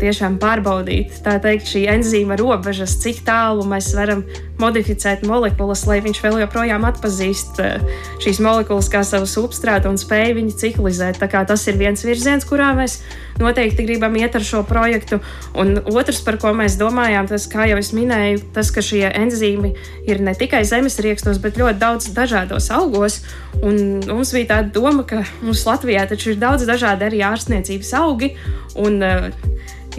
tiešām 0.01 0.37
pārbaudīt 0.41 1.21
teikt, 1.25 1.67
šī 1.69 1.85
enzīma 1.95 2.37
robežas, 2.39 2.97
cik 3.01 3.23
tālu 3.27 3.65
mēs 3.69 3.91
varam 3.97 4.23
modificēt 4.61 5.25
molekulas, 5.27 5.85
lai 5.89 5.99
viņš 6.05 6.21
vēl 6.23 6.39
joprojām 6.43 6.85
atpazīst 6.89 7.61
eh, 7.63 7.83
šīs 8.23 8.41
molekulas 8.43 8.89
kā 8.91 9.03
savu 9.07 9.29
substrātu 9.29 9.89
un 9.91 9.99
spēj 10.01 10.35
viņu 10.37 10.57
ciklizēt. 10.61 11.21
Tas 11.21 11.67
ir 11.69 11.77
viens 11.79 12.03
virziens, 12.05 12.45
kurā 12.47 12.71
mēs 12.77 12.99
noteikti 13.41 13.85
gribam 13.87 14.15
iet 14.19 14.35
ar 14.37 14.45
šo 14.45 14.61
projektu. 14.67 15.19
Un 15.57 15.79
otrs, 15.89 16.21
par 16.25 16.37
ko 16.41 16.53
mēs 16.57 16.77
domājām, 16.79 17.29
tas, 17.31 17.47
kā 17.51 17.67
jau 17.69 17.79
es 17.81 17.91
minēju, 17.95 18.43
tas, 18.55 18.71
ka 18.73 18.83
šie 18.85 19.05
enzīmi 19.09 19.73
ir 20.09 20.21
ne 20.23 20.35
tikai 20.37 20.63
zemesriekstos, 20.67 21.41
bet 21.41 21.59
ļoti 21.61 21.81
daudz 21.81 22.11
dažādos 22.15 22.69
augos. 22.75 23.21
Un 23.61 24.01
mums 24.07 24.33
bija 24.35 24.55
tāda 24.55 24.73
doma, 24.75 25.05
ka 25.07 25.23
mums 25.41 25.65
Latvijā 25.67 26.05
taču 26.09 26.33
ir 26.33 26.41
daudz 26.41 26.67
dažādi 26.69 27.07
arī 27.09 27.23
ārstniecības 27.31 27.93
augi. 28.01 28.33
Un, 28.79 29.01
uh, 29.03 29.29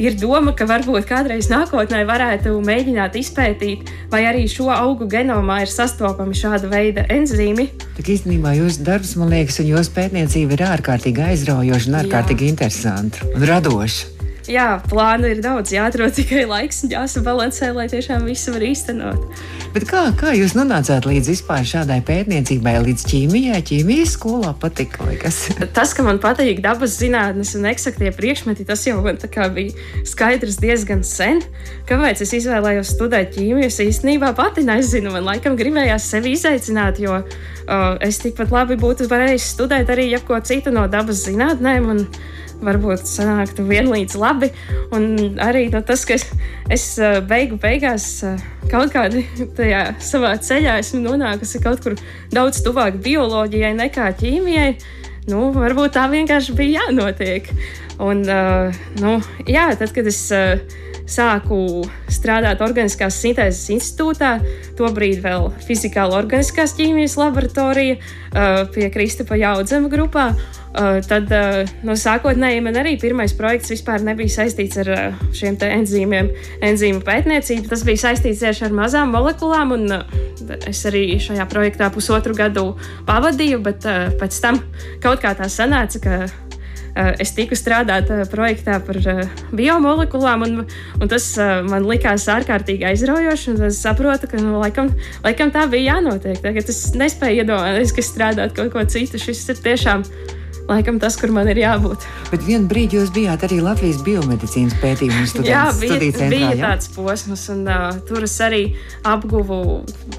ir 0.00 0.16
doma, 0.20 0.54
ka 0.56 0.66
varbūt 0.68 1.06
kādreiz 1.08 1.48
nākotnē 1.52 2.02
varētu 2.08 2.54
mēģināt 2.64 3.18
izpētīt, 3.20 3.92
vai 4.12 4.24
arī 4.28 4.46
šo 4.50 4.70
augu 4.72 5.08
genomā 5.10 5.62
ir 5.64 5.72
sastopami 5.72 6.36
šāda 6.38 6.70
veida 6.72 7.06
enzīmi. 7.12 7.68
Tā 7.98 8.06
īstenībā 8.06 8.54
jūsu 8.60 8.86
darbs, 8.86 9.14
man 9.20 9.32
liekas, 9.34 9.60
un 9.62 9.70
jūsu 9.74 9.94
pētniecība 9.96 10.56
ir 10.56 10.66
ārkārtīgi 10.70 11.28
aizraujoša 11.32 11.92
un 11.92 12.00
ārkārtīgi 12.04 12.50
interesanta 12.54 13.32
un 13.34 13.48
radoša. 13.48 14.21
Jā, 14.50 14.80
plānu 14.90 15.28
ir 15.30 15.38
daudz, 15.38 15.70
jāatrod 15.70 16.16
tikai 16.16 16.42
laiks 16.50 16.80
un 16.82 16.90
jāsabalansē, 16.90 17.68
lai 17.76 17.84
tiešām 17.90 18.24
visu 18.26 18.50
var 18.50 18.64
īstenot. 18.66 19.36
Bet 19.72 19.86
kā, 19.86 20.00
kā 20.18 20.32
jūs 20.34 20.56
nonācāt 20.58 21.06
līdz 21.06 21.30
vispār 21.30 21.62
šādai 21.68 22.00
pētniecībai, 22.04 22.74
līdz 22.82 23.04
ķīmijai? 23.06 23.60
Ķīmijas 23.70 24.16
skolā 24.16 24.50
patika? 24.58 25.06
Tas, 25.76 25.94
ka 25.94 26.02
man 26.02 26.18
patīk 26.22 26.58
dabas 26.64 26.98
zinātnes 26.98 27.54
un 27.58 27.70
eksaktie 27.70 28.10
priekšmeti, 28.16 28.66
tas 28.66 28.82
jau 28.88 28.98
man 29.04 29.20
bija 29.54 30.02
skaidrs 30.10 30.58
diezgan 30.62 31.06
sen. 31.06 31.44
Kāpēc 31.86 32.24
es 32.26 32.34
izvēlējos 32.42 32.92
studēt 32.96 33.36
ķīmiju? 33.38 33.70
Es 33.70 33.78
īstenībā 33.84 34.34
pati 34.34 34.66
nezinu. 34.66 35.14
Man 35.14 35.30
laikam 35.30 35.54
gribējās 35.56 36.10
sevi 36.16 36.34
izaicināt, 36.34 36.98
jo 36.98 37.22
uh, 37.22 37.94
es 38.02 38.18
tikpat 38.26 38.50
labi 38.50 38.80
būtu 38.80 39.06
varējis 39.06 39.52
studēt 39.54 39.94
arī 39.94 40.10
jebko 40.10 40.42
citu 40.42 40.74
no 40.74 40.88
dabas 40.90 41.22
zinātnēm. 41.28 41.90
Un, 41.94 42.06
varbūt 42.64 43.06
sanāktu 43.08 43.66
vienlīdz 43.66 44.16
labi. 44.20 44.50
Un 44.94 45.38
arī 45.42 45.66
no 45.72 45.82
tas, 45.86 46.04
ka 46.08 46.16
es, 46.18 46.26
es 46.72 46.86
beigu 47.28 47.58
beigās 47.62 48.08
kaut 48.70 48.94
kādā 48.94 49.24
tajā 49.58 49.84
savā 50.02 50.34
ceļā 50.42 50.78
esmu 50.82 51.02
nonākusi 51.06 51.62
kaut 51.62 51.82
kur 51.84 51.98
daudz 52.34 52.62
tuvāk 52.64 53.00
bioloģijai 53.04 53.74
nekā 53.78 54.12
ķīmijai. 54.20 54.74
Nu, 55.30 55.50
varbūt 55.54 55.94
tā 55.94 56.08
vienkārši 56.10 56.54
bija 56.58 56.82
jānotiek. 56.82 57.50
Un, 58.02 58.24
uh, 58.26 58.80
nu, 58.98 59.18
jā, 59.46 59.68
tad, 59.78 59.92
kad 59.94 60.08
es 60.10 60.24
uh, 60.34 60.56
sāku 61.06 61.84
strādāt 62.10 62.62
Organiskās 62.64 63.20
sintēzes 63.22 63.70
institūtā, 63.76 64.32
tobrīd 64.78 65.20
vēl 65.22 65.52
fizikāla 65.66 66.18
organiskās 66.18 66.74
ķīmijas 66.78 67.14
laboratorija 67.20 68.00
uh, 68.00 68.64
pie 68.74 68.90
Kristapa 68.90 69.38
Jaudzema 69.38 69.92
grupā. 69.92 70.32
Uh, 70.32 70.61
tad 70.72 71.28
uh, 71.28 71.72
no 71.84 71.96
sākotnēji 71.98 72.62
man 72.64 72.78
arī 72.80 72.94
pirmais 73.00 73.34
projekts 73.36 73.72
vispār 73.74 74.04
nebija 74.06 74.32
saistīts 74.38 74.80
ar 74.80 74.92
uh, 74.92 75.24
šiem 75.36 75.58
enzīmiem, 75.60 76.30
enzīmu 76.64 77.02
pētniecību. 77.04 77.68
Tas 77.68 77.84
bija 77.84 78.06
saistīts 78.06 78.40
tieši 78.40 78.68
ar 78.70 78.76
mazām 78.76 79.12
molekulām, 79.12 79.76
un 79.76 79.98
es 80.68 80.80
arī 80.88 81.04
šajā 81.20 81.46
projektā 81.52 81.90
pusotru 81.92 82.36
gadu 82.36 82.72
pavadīju, 83.08 83.60
bet 83.64 83.84
pēc 84.20 84.40
tam 84.40 84.62
kaut 85.04 85.20
kā 85.22 85.36
tā 85.36 85.50
sanāca, 85.52 86.00
ka 86.02 86.16
es 87.22 87.32
tiku 87.32 87.56
strādāt 87.56 88.10
projektā 88.32 88.76
par 88.84 88.98
biomolekulām, 89.56 90.44
un, 90.44 90.58
un 91.00 91.08
tas 91.08 91.28
man 91.68 91.86
likās 91.88 92.26
ārkārtīgi 92.32 92.84
aizraujoši. 92.90 93.56
Es 93.68 93.80
saprotu, 93.84 94.28
ka 94.28 94.40
nu, 94.40 94.58
laikam, 94.60 94.92
laikam 95.24 95.52
tā 95.54 95.64
bija 95.72 95.96
jānotiek. 95.96 96.40
Tagad 96.44 96.68
es 96.68 96.84
nespēju 96.96 97.44
iedomāties, 97.44 97.96
ka 97.96 98.04
strādāt 98.04 98.56
kaut 98.56 98.74
ko 98.74 98.84
citu. 98.84 99.20
Šis 99.20 99.46
ir 99.54 99.64
tiešām 99.64 100.04
laikam 100.72 100.98
tas, 101.02 101.16
kur 101.20 101.32
man 101.34 101.48
ir 101.52 101.60
jābūt. 101.62 102.06
Bet 102.32 102.44
vienā 102.46 102.68
brīdī 102.70 102.98
jūs 102.98 103.12
bijāt 103.14 103.44
arī 103.46 103.60
Latvijas 103.64 104.00
biomedicīnas 104.06 104.76
pētījuma 104.82 105.26
students. 105.30 105.50
Jā, 105.52 105.64
bija, 105.80 105.98
centrā, 106.16 106.28
bija 106.32 106.50
jā? 106.52 106.60
tāds 106.64 106.90
posms, 106.94 107.44
un 107.52 107.64
uh, 107.68 107.88
tur 108.08 108.26
es 108.26 108.36
arī 108.44 108.62
apguvu 109.08 109.60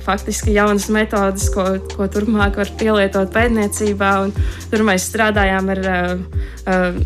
faktiski 0.05 0.55
jaunas 0.55 0.89
metodas, 0.93 1.49
ko, 1.53 1.65
ko 1.95 2.07
turpmāk 2.11 2.59
var 2.61 2.73
pielietot 2.79 3.33
pētniecībā. 3.35 4.13
Tur 4.71 4.85
mēs 4.87 5.09
strādājām 5.11 5.71
ar 5.73 5.83
uh, 5.83 6.13
uh, 6.67 7.01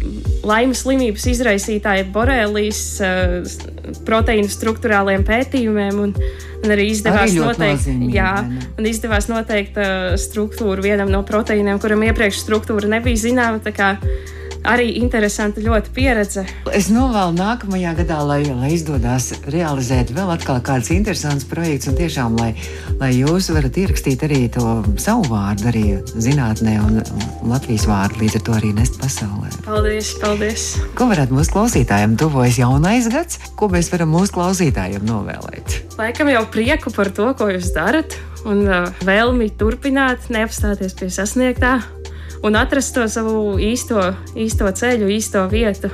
laimes 0.47 0.83
slimības 0.85 1.27
izraisītāju 1.33 2.09
borelijas 2.15 2.83
uh, 3.01 3.95
proteīnu 4.07 4.51
struktūrāliem 4.51 5.25
pētījumiem. 5.27 6.03
Un, 6.07 6.15
Un 6.57 6.73
arī 6.73 6.87
izdevās 6.91 7.29
arī 7.29 7.41
noteikt, 7.41 7.87
jā, 8.13 8.31
un 8.79 8.87
izdevās 8.89 9.29
noteikt 9.29 9.77
uh, 9.77 10.15
struktūru 10.19 10.83
vienam 10.83 11.11
no 11.13 11.21
proteīniem, 11.27 11.77
kuram 11.83 12.01
iepriekš 12.07 12.41
struktūra 12.41 12.89
nebija 12.97 13.21
zināma 13.27 13.61
arī 14.67 14.89
interesanta 15.01 15.61
ļoti 15.63 15.93
pieredze. 15.95 16.45
Es 16.75 16.89
novēlu 16.93 17.35
nākamajā 17.37 17.93
gadā, 18.01 18.19
lai, 18.25 18.41
lai 18.47 18.71
izdodas 18.75 19.31
realizēt 19.47 20.13
vēl 20.15 20.33
kādus 20.45 20.91
interesantus 20.95 21.47
projektus, 21.49 21.91
un 21.91 21.99
tiešām, 21.99 22.37
lai, 22.39 22.53
lai 23.01 23.11
jūs 23.15 23.51
varat 23.53 23.77
ierakstīt 23.77 24.23
arī 24.27 24.45
to 24.53 24.81
savu 25.01 25.27
vārdu, 25.31 25.67
arī 25.71 25.85
zinātnē, 26.15 26.77
un 26.83 27.01
Latvijas 27.47 27.87
vārdu 27.89 28.23
līdz 28.23 28.39
ar 28.39 28.45
to 28.47 28.57
arī 28.57 28.73
nest 28.77 28.99
pasaulē. 29.01 29.51
Paldies! 29.67 30.13
paldies. 30.21 30.67
Ko 30.97 31.07
varētu 31.09 31.35
mūsu 31.37 31.53
klausītājiem 31.55 32.15
tuvojas 32.19 32.59
jaunais 32.61 33.09
gads? 33.11 33.39
Ko 33.59 33.69
mēs 33.71 33.91
varam 33.93 34.11
mūsu 34.15 34.35
klausītājiem 34.37 35.05
novēlēt? 35.07 35.81
Laikam 35.97 36.31
jau 36.31 36.43
prieku 36.53 36.93
par 36.93 37.11
to, 37.15 37.29
ko 37.37 37.49
jūs 37.51 37.71
darat, 37.75 38.17
un 38.47 38.65
uh, 38.67 38.89
vēlmi 39.07 39.49
turpināt, 39.59 40.29
neapstāties 40.33 40.97
pie 40.97 41.09
sasniegtā 41.13 41.79
un 42.45 42.57
atrast 42.59 42.95
to 42.95 43.05
savu 43.09 43.57
īsto, 43.61 44.11
īsto 44.37 44.69
ceļu, 44.69 45.09
īsto 45.13 45.45
vietu. 45.51 45.91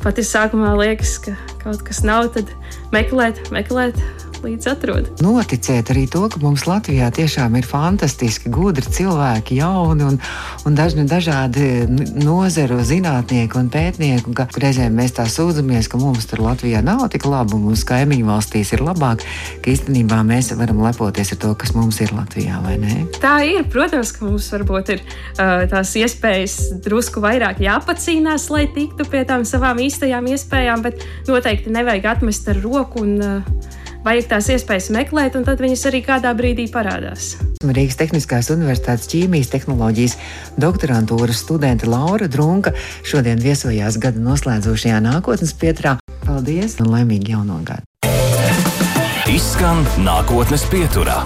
Pat 0.00 0.16
ja 0.16 0.24
sākumā 0.24 0.72
liekas, 0.78 1.18
ka 1.24 1.36
kaut 1.60 1.82
kas 1.84 2.02
nav, 2.06 2.30
tad 2.36 2.48
meklēt, 2.94 3.50
meklēt, 3.52 3.98
līdz 4.44 4.68
atrod. 4.72 5.08
Noticēt 5.24 5.92
arī 5.92 6.06
to, 6.10 6.24
ka 6.32 6.40
mums 6.42 6.66
Latvijā 6.68 7.10
tiešām 7.14 7.56
ir 7.58 7.66
fantastiski, 7.68 8.50
gudri 8.52 8.86
cilvēki, 8.86 9.58
jauni 9.60 10.06
un, 10.06 10.18
un 10.66 10.78
dažni 10.78 11.06
dažādi 11.10 11.86
nozeru 12.20 12.80
zinātnieki 12.86 13.58
un 13.60 13.70
pētnieki. 13.72 14.30
Un 14.30 14.62
reizēm 14.64 14.96
mēs 14.96 15.16
tā 15.18 15.26
sūdzamies, 15.30 15.90
ka 15.90 16.00
mums 16.00 16.28
tur 16.30 16.42
Latvijā 16.44 16.82
nav 16.84 17.06
tik 17.12 17.26
labi, 17.28 17.56
un 17.56 17.68
mūsu 17.70 17.86
kaimiņu 17.90 18.28
valstīs 18.28 18.72
ir 18.76 18.84
labāk, 18.86 19.24
ka 19.64 19.72
īstenībā 19.72 20.20
mēs 20.26 20.52
varam 20.58 20.82
lepoties 20.84 21.34
ar 21.34 21.42
to, 21.44 21.54
kas 21.60 21.74
mums 21.76 22.00
ir 22.04 22.14
Latvijā, 22.16 22.60
vai 22.64 22.76
ne? 22.80 23.04
Tā 23.20 23.40
ir. 23.48 23.66
Protams, 23.70 24.10
ka 24.16 24.26
mums 24.26 24.48
varbūt 24.50 24.94
ir 24.96 25.02
uh, 25.04 25.66
tās 25.70 25.92
iespējas 26.00 26.56
drusku 26.84 27.22
vairāk 27.22 27.60
jāpacīnās, 27.62 28.48
lai 28.52 28.64
tiktu 28.72 29.06
pie 29.10 29.22
tām 29.28 29.44
savām 29.48 29.78
īstajām 29.84 30.26
iespējām, 30.32 30.82
bet 30.86 31.04
noteikti 31.28 31.72
nevajag 31.74 32.10
atmest 32.16 32.48
ar 32.50 32.58
roku 32.64 33.04
un 33.04 33.14
uh, 33.22 33.78
vajag 34.04 34.30
tās 34.30 34.48
iespējas 34.54 34.90
meklēt, 34.94 35.36
un 35.38 35.46
tad 35.46 35.60
viņas 35.62 35.86
arī 35.90 36.02
kādā 36.06 36.32
brīdī 36.36 36.68
parādās. 36.72 37.34
Rīgas 37.60 37.98
Tehniskās 38.00 38.50
Universitātes 38.54 39.10
ķīmijas 39.12 39.52
tehnoloģijas 39.52 40.16
doktorantūras 40.60 41.42
studente 41.44 41.88
Laura 41.90 42.30
Drunka 42.30 42.74
šodien 43.04 43.42
viesojās 43.42 44.00
gada 44.00 44.22
noslēdzošajā 44.24 45.02
nākotnes 45.04 45.54
pieturā. 45.60 45.98
Paldies 46.24 46.78
un 46.80 46.92
laimīgi 46.94 47.36
jauno 47.36 47.60
gadu! 47.66 47.86
Izskan 49.30 49.84
nākotnes 50.02 50.64
pieturā. 50.72 51.20